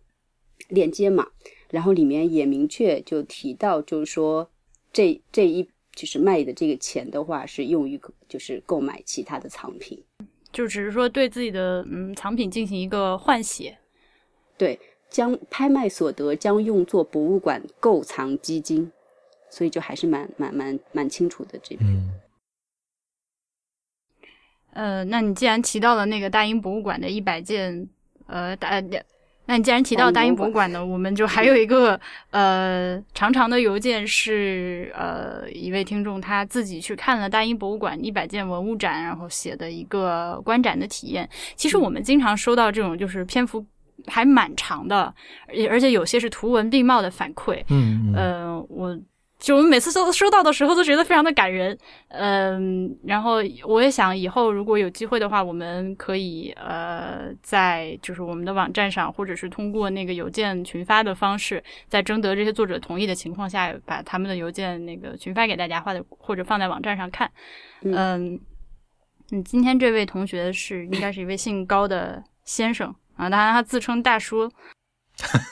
[0.67, 1.25] 链接嘛，
[1.69, 4.51] 然后里面也明确就提到，就是说
[4.91, 10.03] 这这一就是卖的这个钱的话，是用于就是购买其他的藏品，
[10.51, 13.77] 就只是说对自己的嗯藏品进行一个换血。
[14.57, 14.77] 对，
[15.09, 18.91] 将拍卖所得将用作博物馆购藏基金，
[19.49, 21.89] 所以就还是蛮蛮蛮蛮清楚的这边。
[21.89, 22.11] 嗯
[24.73, 27.87] 呃，那你既然提到了那个大英博物馆的一百件，
[28.27, 28.69] 呃，大，
[29.47, 41.27] 那你既然提到大英博物馆呢，我们就还有一个呃长长的邮件是呃一位听众他自己去看了大英博物馆一百件文物展，然后写的一个观展的体验。
[41.55, 43.65] 其实我们经常收到这种就是篇幅
[44.07, 45.13] 还蛮长的，
[45.47, 47.61] 而而且有些是图文并茂的反馈。
[47.69, 48.97] 嗯嗯呃，我
[49.41, 51.75] 就我们每次收收到的时候都觉得非常的感人，
[52.09, 67.31] 嗯，然后我也想以后如果有机会的话，我们可以呃在就是我们的网站上，或者是通过那个邮件群发的方式，在征得这些作者同意的情况下，把他们的邮件那个群发给大家，或者或者放在网站上看，
[67.81, 68.39] 嗯，
[69.31, 74.51] 嗯，今天这位同学是应该是一位姓高的先生啊，当然他自称大叔。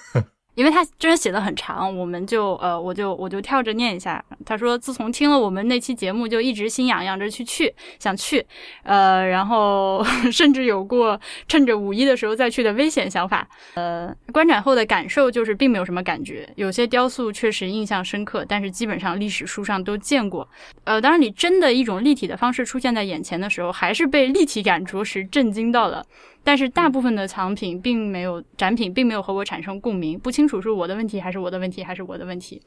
[0.59, 4.21] 因为他真的写的很长，我们就呃，我就我就跳着念一下。
[4.45, 8.45] 他说，自从听了我们那期节目，就一直心痒痒着去去，想去，
[8.83, 11.17] 呃，然后 甚至有过
[11.47, 13.47] 趁着五一的时候再去的危险想法。
[13.75, 20.45] 呃，观展后的感受就是并没有什么感觉，有些雕塑确实印象深刻，但是基本上历史书上都见过。
[20.83, 26.05] 呃，当然，你真的一种立体的方式出现在眼前的时候，还是被立体感着实震惊到了。
[26.49, 32.59] 但是大部分的藏品并没有展品，并没有和我产生共鸣，不清楚是我的问题还是我的问题还是我的问题。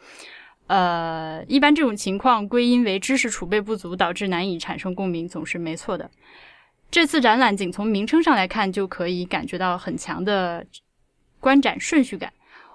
[0.69, 6.09] 呃，一般这种情况归因为知识储备不足，导致难以产生共鸣，总是没错的。
[6.93, 10.65] 这次展览仅从名称上来看，就可以感觉到很强的
[11.41, 12.33] 观展顺序感。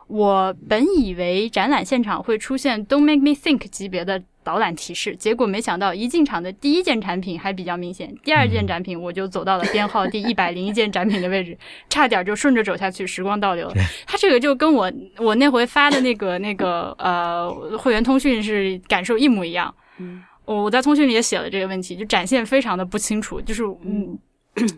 [0.07, 11.57] 我本以为展览现场会出现 “Don't make me think” 级别的导览提示，结果没想到一进场的第一件产品还比较明显，第二件展品我就走到了编号 第一百零一件展品的位置，
[11.89, 13.69] 差点就顺着走下去，时光倒流。
[14.05, 19.73] 它这个就跟我我那回发的那个那个呃会员通讯是感受一模一样。
[19.99, 24.17] 嗯，我在通讯里也写了这个问题，就展现非常的不清楚，就是嗯。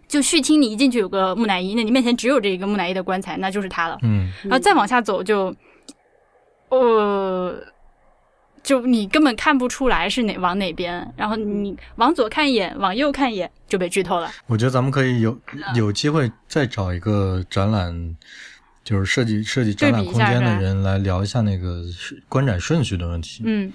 [0.10, 3.97] 就续听，你一进去有个木乃伊，那你面前只有这一个木乃伊的棺材，那就是它了。
[4.01, 5.55] 嗯，然后再往下走就，
[6.67, 7.58] 呃，
[8.63, 14.32] 就你根本看不出来是哪往哪边，然后你往左看一眼，往右看一眼就被剧透了。
[14.48, 15.38] 我觉得咱们可以有
[15.76, 18.15] 有机会再找一个展览，
[18.84, 21.84] 就是设计设计展览空间的人来聊一下那个
[22.28, 23.43] 观展顺序的问题。
[23.45, 23.65] 嗯，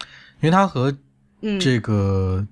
[0.41, 0.97] 因为它和
[1.41, 2.47] 嗯这个。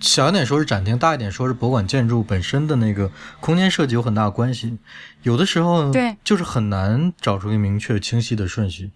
[0.00, 4.78] 小一点说是展厅，大一点说是博物馆建筑本身的那个空间设计有很大关系。
[5.22, 8.90] 有的时候对，就是很难找出一个明确清晰的顺序。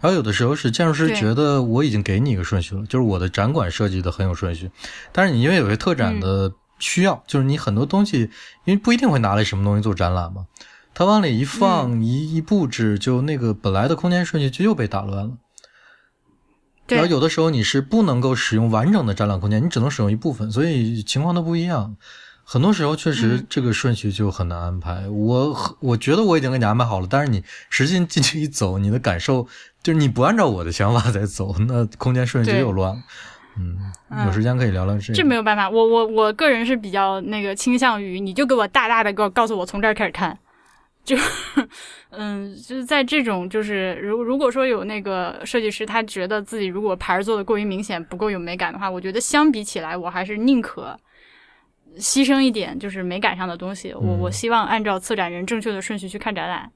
[0.00, 4.70] 然后有的时候是建筑师觉得我已经给你一个顺序了，就是我的展馆设计的很有顺序。
[5.12, 8.30] 但是你因为有些特展的需要，就是你很多东西，
[8.64, 10.46] 因为不一定会拿来什么东西做展览嘛，
[10.94, 15.32] 它往里一放一一布置，就那个本来的空间顺序就又被打乱了。
[16.88, 21.96] 然后有的时候你是不能够使用完整的展览空间，你只能使用一部分，所以情况都不一样。
[22.48, 25.08] 很多时候确实这个顺序就很难安排。
[25.08, 29.48] 我我觉得我已经给你安排好了，但是你实际进去一走，你的感受
[29.82, 33.02] 就是你不按照我的想法在走，那空间顺序就又乱了。
[33.58, 33.76] 嗯，
[34.26, 35.12] 有时间可以聊聊这。
[35.12, 40.38] 这没有办法，我我我个人是比较那个倾向于，你就给我大大的告告诉我从这儿开始看。
[41.06, 41.16] 就，
[42.10, 50.98] 嗯，就是在这种，就是如如果说有那个设计师，他觉得自己如果牌儿做的过于明显，不够有美感的话，我觉得相比起来，我还是宁可
[51.96, 53.94] 牺牲一点，就是美感上的东西。
[53.94, 56.68] 我我希望按照策展人正确的顺序去看展览。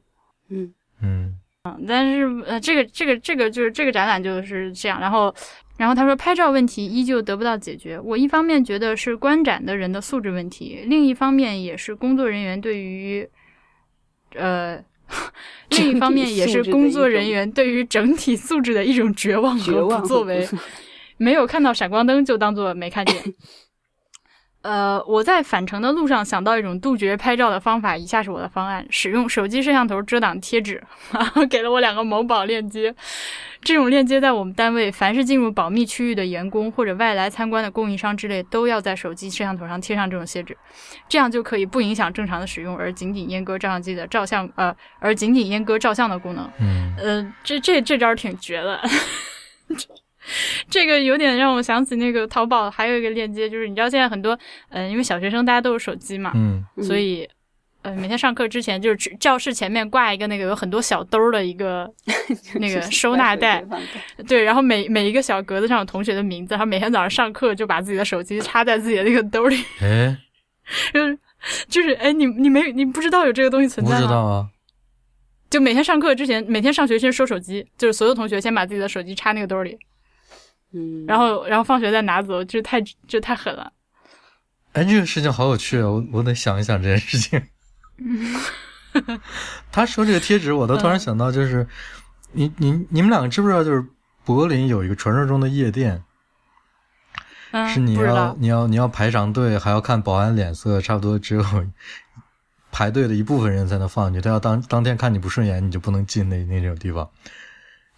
[0.50, 5.00] 嗯嗯嗯，但是呃，这个这个这个就是这个展览就是这样。
[5.00, 5.34] 然后
[5.76, 7.98] 然后他说，拍照问题依旧得不到解决。
[7.98, 13.28] 我一方面觉得是观展的人的素质问题，另一方面也是工作人员对于。
[14.34, 14.82] 呃，
[15.70, 20.48] 另一方面也是工作人员对于整体素质的一种绝望和不作为，
[21.18, 23.16] 没有看到闪光灯就当做没看见。
[24.62, 30.82] 呃，我在返程的路上想到一种杜绝拍照的方法，以下是我的方案：使用手机摄像头遮挡贴纸，
[31.48, 32.94] 给了我两个某宝链接。
[33.62, 40.56] 这种链接在我们单位，凡是进入保密区域的员工或者外来参观的供应商之类，都要在手机摄像头上贴上这种贴纸，
[41.08, 46.50] 这样就可以不影响正常的使用，而仅仅阉割照相机的照相呃，而仅仅阉割照相的功能。
[46.60, 48.80] 嗯，呃，这这这招挺绝的。
[50.70, 54.38] 这个有点让我想起那个淘宝还有一个链接，就是你知道现在很多，
[54.70, 57.28] 嗯，因为小学生大家都有手机嘛，嗯，所以。
[57.82, 61.90] 呃，每天上课之前，就是教室前面挂一个那个有很多小兜儿的一个
[62.60, 63.64] 那个收纳袋，
[64.28, 70.14] 对，然后每每一个小格子上有同学的名字，然后每天早上上课就把自己的手机插在自己的那个兜里，哎，
[70.92, 71.18] 就是
[71.68, 74.00] 就是哎，你你没你不知道有这个东西存在吗？
[74.00, 74.46] 不知道啊。
[75.48, 79.78] 就每天上课之前，每天上学先收手机，就是所有同学先把自己的手机插那个兜里，
[80.72, 83.72] 嗯，然后然后放学再拿走，就太就太狠了。
[84.72, 85.88] 哎，这个事情好有趣啊！
[85.88, 87.42] 我我得想一想这件事情。
[89.72, 91.66] 他说这个贴纸，我都突然想到，就是
[92.32, 93.64] 你你你们两个知不知道？
[93.64, 93.84] 就是
[94.24, 96.04] 柏林有一个传说中的夜店，
[97.50, 101.44] 嗯，是你要你要你要排长队，还要看保安脸色，差不多只有
[102.70, 104.24] 排队的一部分人才能放进去。
[104.24, 107.10] 他要当当天看你不顺眼，你就不能进那那种地方。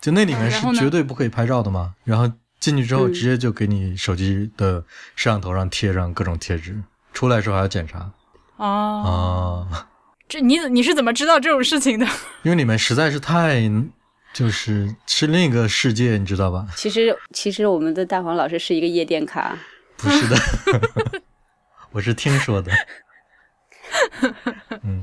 [0.01, 1.95] 就那里面是绝对不可以拍照的嘛。
[2.05, 2.33] 然后
[2.63, 3.13] 进去之后，嗯。
[3.13, 4.81] 直接就给你手机的
[5.17, 6.81] 摄像头上贴上各种贴纸，
[7.13, 8.11] 出来的时候还要检查。
[8.57, 9.89] 哦，啊。
[10.29, 12.07] 这你你是怎么知道这种事情的？
[12.45, 13.61] 因为里面实在是太，
[14.33, 16.67] 就是是另一个世界，你知道吧？
[16.77, 19.55] 其实其实我们的大黄老师是一个夜店咖，
[19.99, 20.37] 不是的，
[21.93, 22.73] 我是听说的，
[24.83, 25.03] 嗯，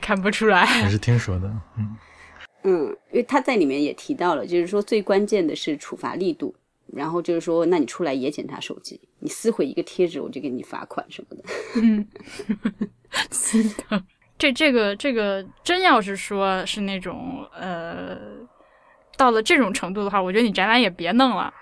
[0.00, 0.82] 看不出来。
[0.82, 1.96] 我是听说的，嗯，
[2.64, 6.52] 嗯，因为他在里面也提到了，就是说最关键的是处罚力度，
[6.94, 11.44] 然后就是说，那你出来也检查手机，你撕毁一个贴纸，我就给你罚款什么的。
[11.82, 12.06] 嗯，
[13.30, 14.04] 是的。
[14.38, 18.16] 这这个这个真要是说是那种呃，
[19.16, 21.52] 到了这种程度的话，我觉得你展览也别弄了。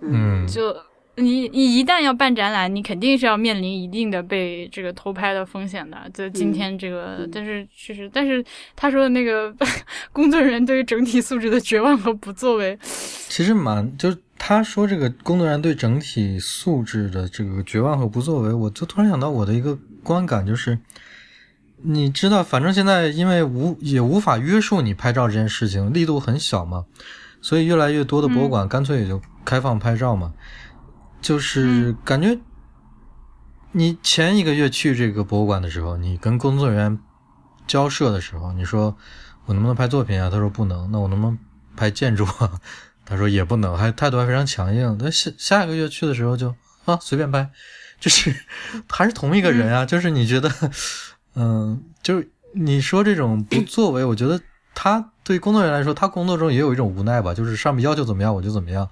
[0.00, 0.76] 嗯，就
[1.14, 5.98] 你你一旦要办展览，你肯定是要面临一定的被这个偷拍的风险的。
[6.12, 8.44] 就今天这个，嗯但是确实，但是
[8.76, 9.50] 他说的那个
[10.12, 20.78] 工作人员对于整体素质的绝望和不作为，其实蛮就是他说这个工作人员对整体素质的这个绝望和不作为，我就突然想到我的一个观感就是，
[21.78, 26.84] 你知道，反正现在因为无也无法约束你拍照这件事情，力度很小嘛，
[27.40, 30.32] 所以越来越多的博物馆干脆也就开放拍照嘛，
[31.20, 32.38] 就是感觉
[33.72, 36.98] 你前一个月去这个博物馆的时候，你跟工作人员
[37.66, 38.96] 交涉的时候，你说
[39.46, 40.30] 我能不能拍作品啊？
[40.30, 41.38] 他说不能，那我能不能
[41.74, 42.60] 拍建筑啊？
[43.06, 44.98] 他说也不能，还态度还非常强硬。
[45.00, 46.54] 那下下一个月去的时候就
[46.84, 47.48] 啊随便拍，
[48.00, 48.34] 就是
[48.88, 49.86] 还是同一个人啊。
[49.86, 50.50] 就是你觉得，
[51.36, 54.40] 嗯，就是你说这种不作为，我觉得
[54.74, 58.88] 他对工作人员来说，他工作中也有一种无奈吧，就是上面要求怎么样我就怎么样。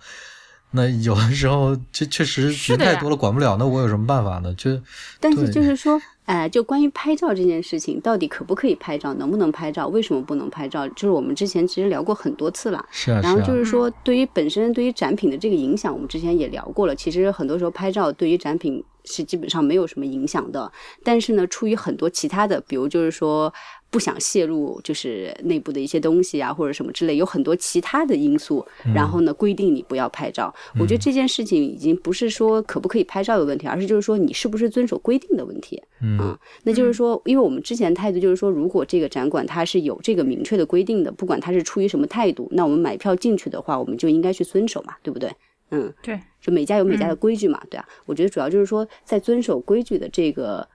[0.71, 4.53] 那有的时候这确实人太多了，管不了，那我有什么办法呢？
[4.55, 4.81] 就
[5.21, 10.89] 但是对就是说，哎、就关于拍照这件事情，到底可不可以拍照，能不能拍照，为什么不能拍照？
[10.89, 12.85] 就是我们之前其实聊过很多次了。
[12.91, 16.97] 是啊，然后就是说，对于本身对于展品的这个影响，我们之前也聊过了。
[16.97, 20.73] 其实很多时候拍照对于展品是基本上没有什么影响的，
[21.03, 23.53] 但是呢，出于很多其他的，比如就是说
[23.95, 30.53] 不想泄露就是内部的一些东西啊，或者什么之类，有很多其他的因素，然后呢规定你不要拍照。
[30.81, 35.81] 我觉得这件事情已经不是说可不可以拍照的问题，而是就是说你是不是遵守规定的问题。
[36.03, 45.31] 嗯那就是说，因为我们之前态度就是说，如果这个展馆它是有这个明确的规定的，不管它是出于什么态度，那我们买票进去的话，我们就应该去遵守嘛，对不对？
[45.71, 47.89] 嗯，对，就每家有每家的规矩嘛，对啊。
[48.07, 50.67] 我觉得主要就是说，在遵守规矩的这个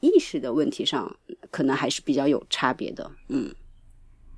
[0.00, 1.14] 意识的问题上，
[1.50, 3.10] 可能还是比较有差别的。
[3.28, 3.54] 嗯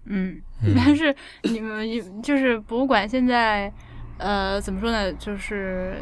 [0.05, 0.43] 嗯，
[0.77, 3.73] 但是你们就是博物馆现在，
[4.19, 5.13] 呃，怎么说呢？
[5.15, 5.97] 就是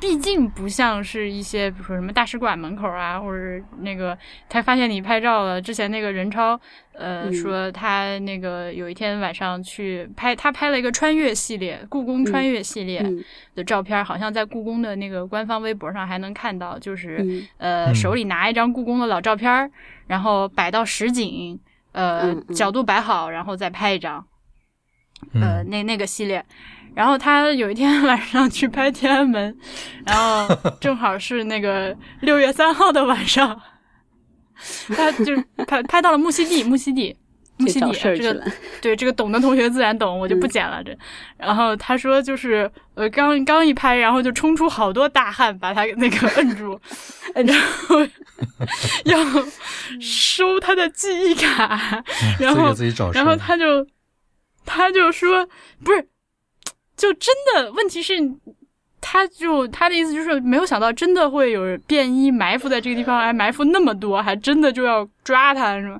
[0.00, 4.16] 毕竟不像是一些，比如说什么大使馆门口啊，或者那个
[4.48, 5.60] 他发现你拍照了。
[5.60, 6.58] 之前那个任超，
[6.94, 13.22] 呃，嗯说他那个有一天晚上去拍，他拍了一个穿越系列，故宫穿越系列嗯
[13.54, 17.18] 的照片，好像在故宫的那个官方微博上还能看到，就是。
[17.20, 19.70] 嗯呃，嗯手里拿一张故宫的老照片儿，
[20.06, 21.60] 然后摆到实景，
[21.92, 24.24] 呃，嗯嗯角度摆好，然后再拍一张，
[25.34, 26.42] 呃，嗯那那个系列。
[26.94, 29.56] 然后他有一天晚上去拍天安门，
[30.04, 30.48] 然后
[30.80, 33.60] 正好是那个六月三号的晚上，
[34.88, 35.36] 他就
[35.66, 37.16] 拍拍到了木樨地，木樨地，
[37.58, 38.52] 木去找樨地这个。
[38.80, 40.96] 对这个懂的同学自然懂，我就不嗯剪了这。
[41.36, 46.80] 然后他说就是呃刚刚一拍，然后就冲出好多大汉，把他那个摁住，
[47.34, 48.00] 然后
[49.04, 49.18] 要
[50.00, 52.02] 收他的记忆卡，
[52.38, 53.36] 然后自己找事然后。
[53.36, 53.86] 他就
[54.66, 55.46] 他就说
[55.82, 56.08] 不是，
[57.00, 58.14] 就真的问题是。
[59.02, 65.98] 他就他的意思就是没有想到真的会有便衣埋伏在这个地方，还埋伏那么多，还真的就要抓他，是吗？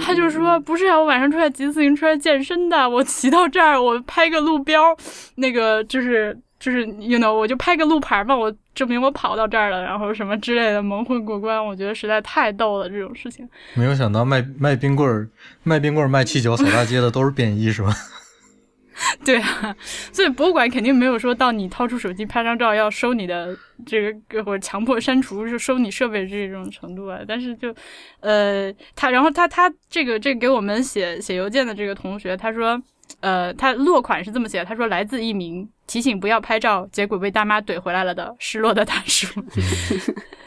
[0.00, 4.96] 他就说不是啊，我晚上出来骑自行车健身的，我骑到这儿，我拍个路标，
[5.34, 13.46] 那个就是就是 you know，我就拍个路牌嘛，我证明我跑到这儿了，然后什么之类的蒙混过关，我觉得实在太逗了这种事情。
[13.74, 15.28] 没有想到卖卖冰棍儿、
[15.64, 17.92] 卖冰棍儿、卖气球扫大街的都是便衣，是吧？
[19.24, 19.74] 对啊，
[20.12, 27.20] 所以博物馆肯定没有说到你掏出手机拍张照要收你的这个或者强迫删除是收你设备这种程度啊。
[27.26, 27.74] 但是就，
[28.20, 32.80] 呃，他然后他他这个这给我们写写邮件的这个同学他说，
[33.20, 39.28] 呃，他落款是这么写，他说来自一名提醒不要拍照，结果被大妈怼回来了的失落的大叔。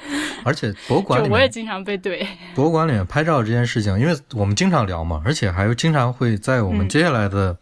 [0.43, 2.25] 而且博物馆里我也经常被怼。
[2.53, 7.57] 博物馆里面拍照这件事情，因为我们经常聊嘛，而且还经常会在我们接下来的。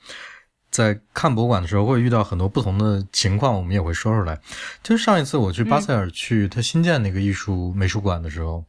[0.72, 4.40] 在看博物馆的时候，会遇到很多不同的情况，我们也会说出来。
[4.84, 8.64] 就是上一次我去巴塞尔去他新建那个艺术美术馆的时候，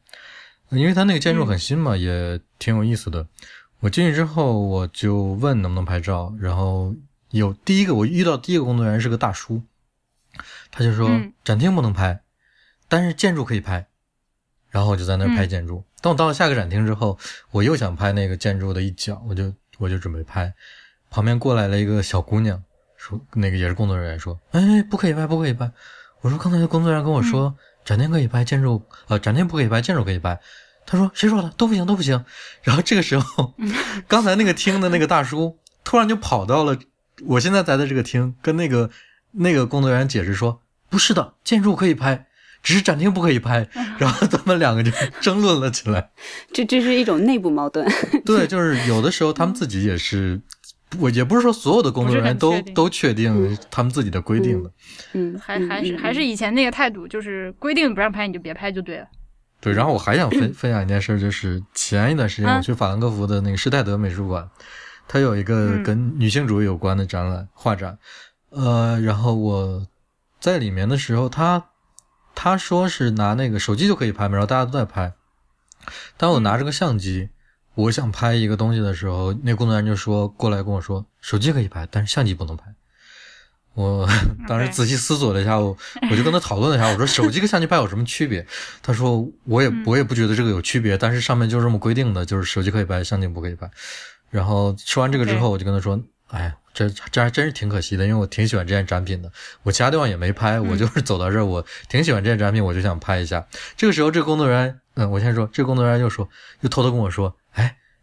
[0.69, 3.27] 因为他那个建筑很新嘛，也挺有意思的。
[3.79, 6.95] 我进去之后，我就问能不能拍照，然后
[7.29, 9.61] 有第一个我遇到第一个工作人员是个大叔，
[10.69, 11.09] 他就说
[11.43, 12.21] 展厅不能拍，
[12.87, 13.87] 但是建筑可以拍。
[14.69, 15.83] 然后我就在那儿拍建筑。
[16.01, 17.19] 等我到了下个展厅之后，
[17.51, 20.53] 我又想拍那个建筑的一角，我就我就准备拍。
[21.11, 22.63] 旁边过来了一个小姑娘，
[22.95, 25.69] 说：“那个也是工作人员，说，哎，不可以拍，不可以拍。”
[26.21, 27.53] 我说：“刚才的工作人员跟我说，
[27.83, 30.39] 展厅可以拍，建筑呃，展厅不可以拍，建筑可以拍。”
[30.87, 31.49] 他说：“谁说的？
[31.57, 32.23] 都不行，都不行。
[32.63, 33.53] ”然后这个时候，
[34.07, 36.77] 刚才那个厅的那个大叔突然就跑到了
[37.25, 38.89] 我现在在的这个厅，跟那个
[39.31, 42.27] 那个工作人员解释说：“不是的，建筑可以拍，
[42.63, 43.67] 只是展厅不可以拍。”
[43.99, 46.11] 然后他们两个就争论了起来。
[46.53, 47.85] 这这是一种内部矛盾。
[48.25, 50.39] 对，就是有的时候他们自己也是。
[50.99, 54.71] 我也不是说所有的工作人员都都确定他们自己的规定的，
[55.13, 59.07] 嗯，还还是还是以前那个态度，就是规定不让拍你就别拍就对了。
[59.61, 64.49] 对，然后我还想分分享一件事，就是前一段时间我去法兰克福的那个施泰德美术馆，
[65.07, 67.97] 它有一个跟女性主义有关的展览画展，
[68.49, 69.87] 呃，然后我
[70.39, 71.69] 在里面的时候，他
[72.35, 75.13] 他说是拿那个手机就可以拍嘛，然后大家都在拍，
[76.17, 77.29] 但我拿着个相机。
[77.75, 82.65] 我想拍一个东西的时候，那工作人员就说过来跟我说，手机可以拍，但是相机不能拍。
[83.73, 84.05] 我
[84.49, 85.77] 当时仔细思索了一下，我
[86.11, 88.45] 我就跟他讨论了一下，我说手机跟相机拍有什么区别？
[88.83, 93.71] 他说我也我也不觉得这个有区别，但是上面就这么规定的，就是手机可以拍，相机不可以拍。
[94.29, 95.97] 然后说完这个之后，我就跟他说，
[96.27, 99.31] 哎，这这还真是挺可惜的，因为我挺喜欢这件展品的。
[99.63, 103.47] 我其他地方也没拍，我就是走到这儿，我挺喜欢这件展品，我就想拍一下。
[103.77, 106.27] 这个时候，这个工作人员，嗯，我先说，这个工作人员又说，
[106.59, 107.33] 又偷偷跟我说。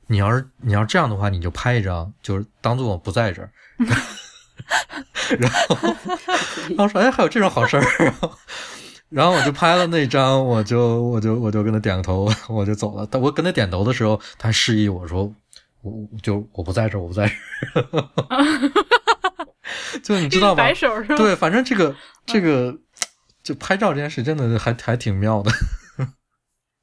[0.09, 3.51] 哎，你要是你要这样的话，你就拍一张，就是当做我不在这儿。
[5.39, 5.77] 然后，
[6.77, 7.85] 然后说，哎，还有这种好事儿。
[9.11, 13.07] 然后我就拍了那张，我就我就我就跟他点个头，我就走了。
[13.11, 15.33] 但我跟他点头的时候，他示意我说，
[15.83, 15.93] 我
[16.23, 17.35] 就我不在这儿，我不在这
[17.81, 18.09] 儿。
[20.03, 20.63] 就你知道吧？
[21.17, 21.95] 对，反正这个
[22.27, 22.77] 这个
[23.43, 25.51] 就拍照这件事，真的还还挺妙的。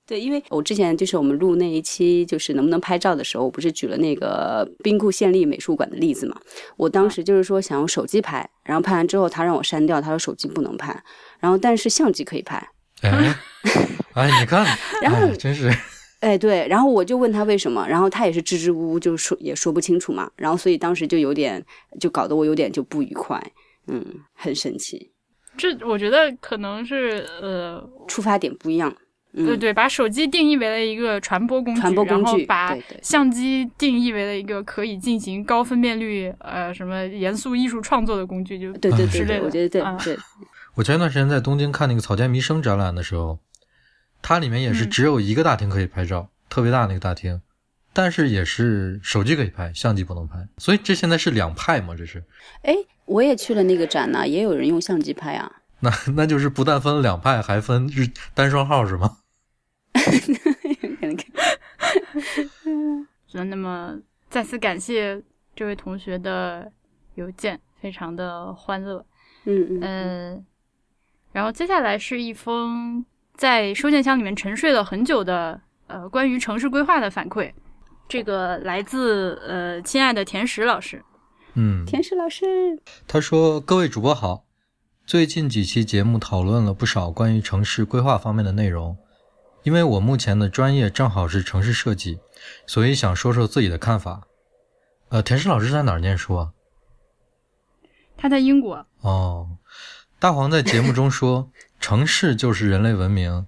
[0.07, 6.39] 对，因为我之前就是我们录那一期，就是能不能拍照的时候，我不是举了那个兵库县立美术馆的例子嘛？
[6.77, 11.03] 我当时就是说想用手机拍，然后拍完之后他让我删掉，他说手机不能拍，
[11.39, 12.55] 然后但是相机可以拍。
[13.01, 13.35] 哎，
[14.13, 14.65] 哎，你看，
[15.01, 15.71] 然后真是，
[16.21, 21.63] 哎，对，然后我就问他为什么，然后他也是支支吾吾，就说也说不清楚嘛，然后所以当时就有点，
[21.99, 23.41] 就搞得我有点就不愉快，
[23.87, 25.11] 嗯，很神奇。
[25.57, 28.95] 这我觉得可能是呃，出发点不一样。
[29.35, 40.17] 对对，把手机定义为了一个传播工具，传播工具，把相机定义为了一个可以进行高分辨率呃什么严肃艺术创作的工具，就对对对，我觉得对对。
[40.75, 43.39] 我前一段时间在东京看那个草间弥生展览的时候，
[44.21, 47.41] 它里面也是只有一个大厅可以拍照，特别大那个大厅，
[47.93, 51.95] 但是也是手机可以拍，相机不能拍，所以这现在是两派嘛？
[51.97, 52.23] 这是？
[52.63, 52.73] 哎，
[53.05, 55.51] 我也去了那个展呢，也有人用相机拍啊。
[55.79, 59.17] 那那就是不但分两派，还分日单双号是吗？
[63.45, 63.97] 那么
[64.29, 65.21] 再次感谢
[65.55, 66.71] 这位同学的
[67.15, 69.05] 邮件，非常的欢乐。
[69.45, 70.45] 嗯嗯。
[71.31, 77.51] 然后接下来是一封在收件箱里面沉睡了很久的呃关于城市规划的反馈，
[78.07, 81.03] 这个来自呃亲爱的田石老师。
[81.55, 82.45] 嗯，田石老师，
[83.07, 84.45] 他说：“各位主播好，
[85.05, 88.97] 最近几期节目讨论了不少关于城市规划方面的内容。”
[89.65, 92.19] 因为我目前的专业正好是城市设计，
[92.67, 94.27] 所以想说说自己的看法。
[95.09, 96.51] 呃，田石老师在哪儿念书啊？
[98.15, 98.85] 他在英国。
[99.01, 99.57] 哦，
[100.19, 101.51] 大黄在节目中说，
[101.81, 103.47] 城市就是人类文明，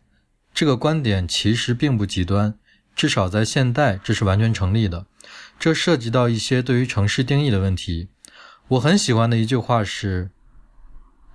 [0.52, 2.58] 这个观点其实并不极端，
[2.96, 5.06] 至少在现代这是完全成立的。
[5.60, 8.10] 这涉及到一些对于城市定义的问题。
[8.70, 10.32] 我很喜欢的一句话是：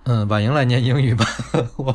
[0.03, 1.25] 嗯，婉莹来念英语吧。
[1.77, 1.93] 我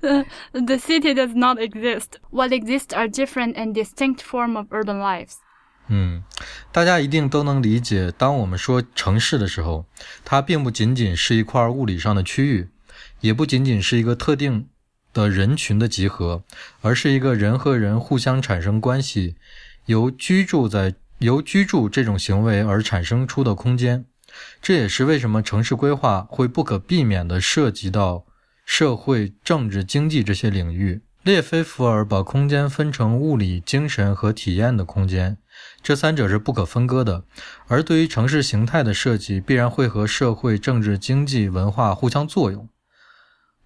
[0.52, 2.18] The city does not exist.
[2.30, 5.34] What exists are different and distinct form of urban lives.
[5.88, 6.22] 嗯，
[6.72, 9.86] 大家一定都能理解，当我们说城市的时候，
[10.24, 12.68] 它并不仅仅是一块物理上的区域，
[13.20, 14.68] 也不仅仅是一个特定
[15.12, 16.44] 的人群的集合，
[16.80, 19.34] 而是一个人和人互相产生关系，
[19.86, 24.04] 由居住在由居住这种行为而产生出的空间。
[24.62, 28.24] 这也是为什么城市规划会不可避免地涉及到
[28.72, 31.02] 社会、政治、经济这些领域。
[31.24, 35.36] 列菲弗尔把空间分成物理、精神和体验的空间，
[35.82, 37.24] 这三者是不可分割的。
[37.66, 42.68] 而对于城市形态的设计，必然会和社会、政治、经济、文化互相作用。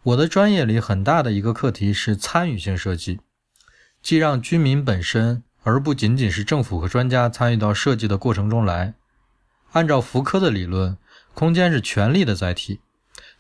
[0.04, 3.20] 我的专业里很大的一个课题是参与性设计，
[4.02, 8.94] 即让居民本身，而不仅仅是政府和专家参与到设计的过程中来。
[9.72, 10.96] 按照福柯的理论，
[11.34, 12.80] 空间是权力的载体。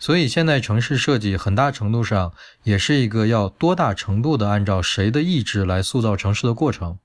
[0.04, 2.34] 所以，现在城市设计很大程度上
[2.64, 6.98] 也是一个要多大程度的按照谁的意志来塑造城市的过程。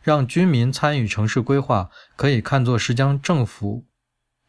[0.00, 3.84] 让居民参与城市规划，可以看作是将政府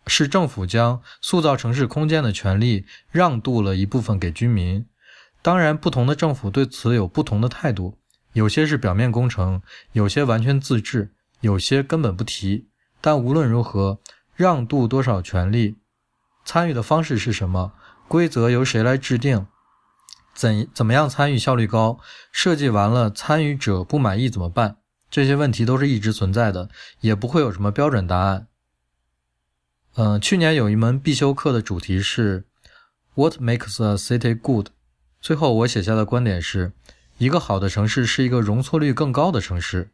[0.05, 4.85] 是政府将塑造城市空间的权利让渡了一部分给居民。
[5.41, 7.97] 当然，不同的政府对此有不同的态度，
[8.33, 9.63] 有些是表面工程，
[9.93, 12.67] 有些完全自治，有些根本不提。
[13.01, 13.99] 但无论如何，
[14.35, 15.77] 让渡多少权利？
[16.43, 17.73] 参与的方式是什么？
[18.07, 19.47] 规则由谁来制定？
[20.33, 21.99] 怎怎么样参与效率高？
[22.31, 24.77] 设计完了，参与者不满意怎么办？
[25.09, 26.69] 这些问题都是一直存在的，
[27.01, 28.47] 也不会有什么标准答案。
[29.95, 32.45] 嗯，去年有一门必修课的主题是
[33.15, 34.67] “What makes a city good”。
[35.19, 36.71] 最后我写下的观点是：
[37.17, 39.91] 一个好的城市是一个容错率更高的城市，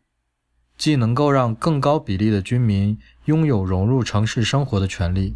[0.77, 5.35] 既能够让更高比例的居民拥有融入城市生活的权利。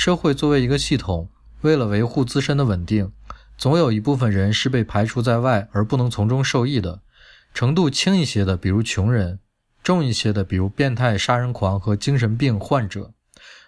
[0.00, 1.28] 社会作为一个系统，
[1.60, 3.12] 为了维护自身的稳定，
[3.58, 7.02] 总有一部分人是被排除在外而不能从中受益的。
[7.52, 9.36] 程度轻一些的，比如穷人；
[9.82, 13.12] 重一些的，比如变态杀人狂和精神病患者。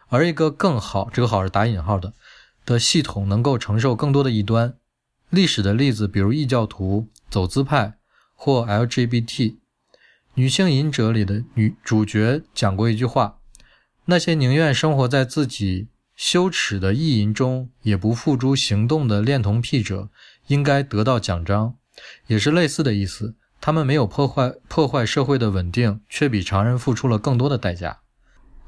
[0.08, 2.14] 而一个更好（这个好是打引号的）
[2.64, 4.72] 的系统，能够承受更多的异端。
[5.28, 7.98] 历史的例子，比如异教徒、走资派
[8.34, 9.56] 或 LGBT
[10.32, 13.36] 女性隐者里的女主角讲过一句话
[14.06, 15.88] ：“那些宁愿生活在自己。”
[16.22, 20.08] 羞耻的意淫中也不付诸行动的恋童癖者，
[20.46, 21.74] 应该得到奖章，
[22.28, 23.34] 也是类似的意思。
[23.60, 27.98] 他们没有破坏破坏社会的稳定，却比常人付出了更多的代价。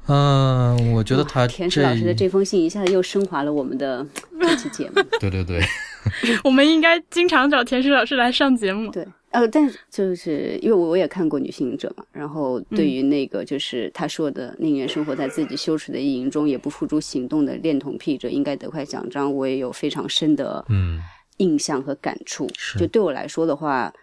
[0.07, 4.05] 嗯，我觉得他田石老师的这封信一下子又升华了我们的
[4.41, 5.01] 这期节目。
[5.21, 5.63] 对 对对，
[6.43, 8.91] 我们应该经常找田石老师来上节目。
[8.91, 9.07] 对。
[9.35, 21.01] 呃，但是就是因为我我也看过《女性者》嘛，然后对于那个就是他说的宁愿生活在自己羞耻的阴影中，也不付诸行动的恋童癖者应该得块奖章，我也有非常深的嗯
[21.37, 22.49] 印象和感触。
[22.79, 23.93] 就对我来说的话，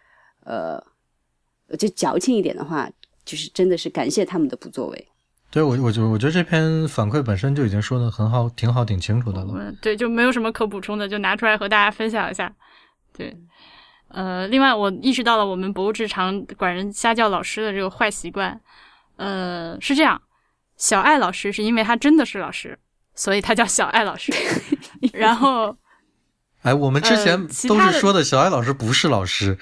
[0.45, 0.79] 呃，
[1.79, 2.91] 就矫情一点的话，
[3.25, 5.09] 就是真的是感谢他们的不作为。
[5.51, 9.55] 对我，我就我觉得这篇反馈本身就已经说的很好，挺好，挺清楚的了。
[9.57, 12.55] 嗯，对，就没有什么可补充的，就拿出来和大家分享一下。
[13.17, 13.37] 对。
[14.13, 18.61] 呃，另外我意识到了我们博物志常管人瞎叫老师的这个坏习惯。
[19.17, 20.21] 呃，是这样，
[20.77, 22.79] 小艾老师是因为他真的是老师，
[23.15, 24.33] 所以他叫小艾老师。
[25.13, 25.77] 然后，
[26.63, 27.39] 哎，我们之前
[27.69, 29.57] 都是说的小艾老师不是老师，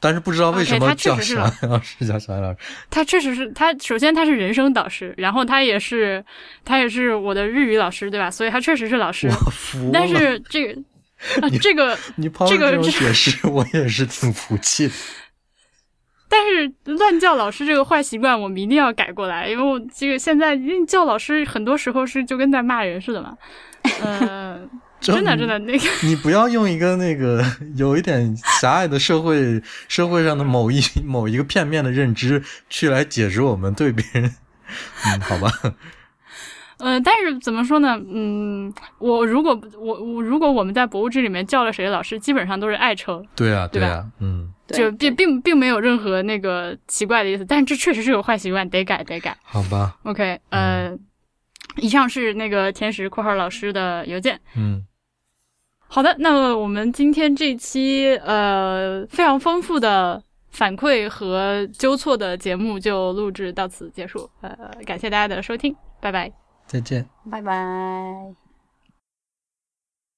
[0.00, 2.58] 但是不知道为什么 叫小艾老师叫小艾老师。
[2.90, 6.24] 他确实是他，首先他是人生导师，然后他也是
[6.64, 8.30] 他也是我的日语老师，对吧？
[8.30, 9.30] 所以他确实是老师。
[9.92, 10.82] 但是这个。
[11.40, 14.94] 啊，这个你抛这种解释，我也是挺服气的。
[16.28, 23.36] 但是乱叫老师这个坏习惯，我们一定要改过来，因为我这个现在叫老师，很多时候是就跟在骂人似的嘛。
[24.02, 24.68] 嗯，
[25.00, 27.44] 真的真的那个，你不要用一个那个
[27.76, 34.34] 有一点狭隘的社会社会上的某一某一个片面的认知去来解释我们对别人。
[35.04, 35.48] 嗯，好吧。
[36.78, 37.98] 呃，但是怎么说呢？
[38.06, 43.24] 嗯，我如果我我如果我们在博物志里面叫了谁老师，基本上都是爱称。
[43.34, 44.04] 对啊，对啊？
[44.20, 47.44] 嗯，就并并并没有任何那个奇怪的意思。
[47.44, 49.36] 但是这确实是有坏习惯，得改得改。
[49.42, 49.96] 好吧。
[50.04, 50.94] OK，呃，
[51.76, 54.38] 以上是那个天使（括号老师）的邮件。
[54.54, 54.84] 嗯，
[55.88, 64.28] 好的，那么我们今天这期呃非常丰富的反馈和纠错的节目就录制到此结束。
[64.42, 64.54] 呃，
[64.84, 66.45] 感谢大家的收听，拜拜。
[66.66, 68.45] 再见，拜拜。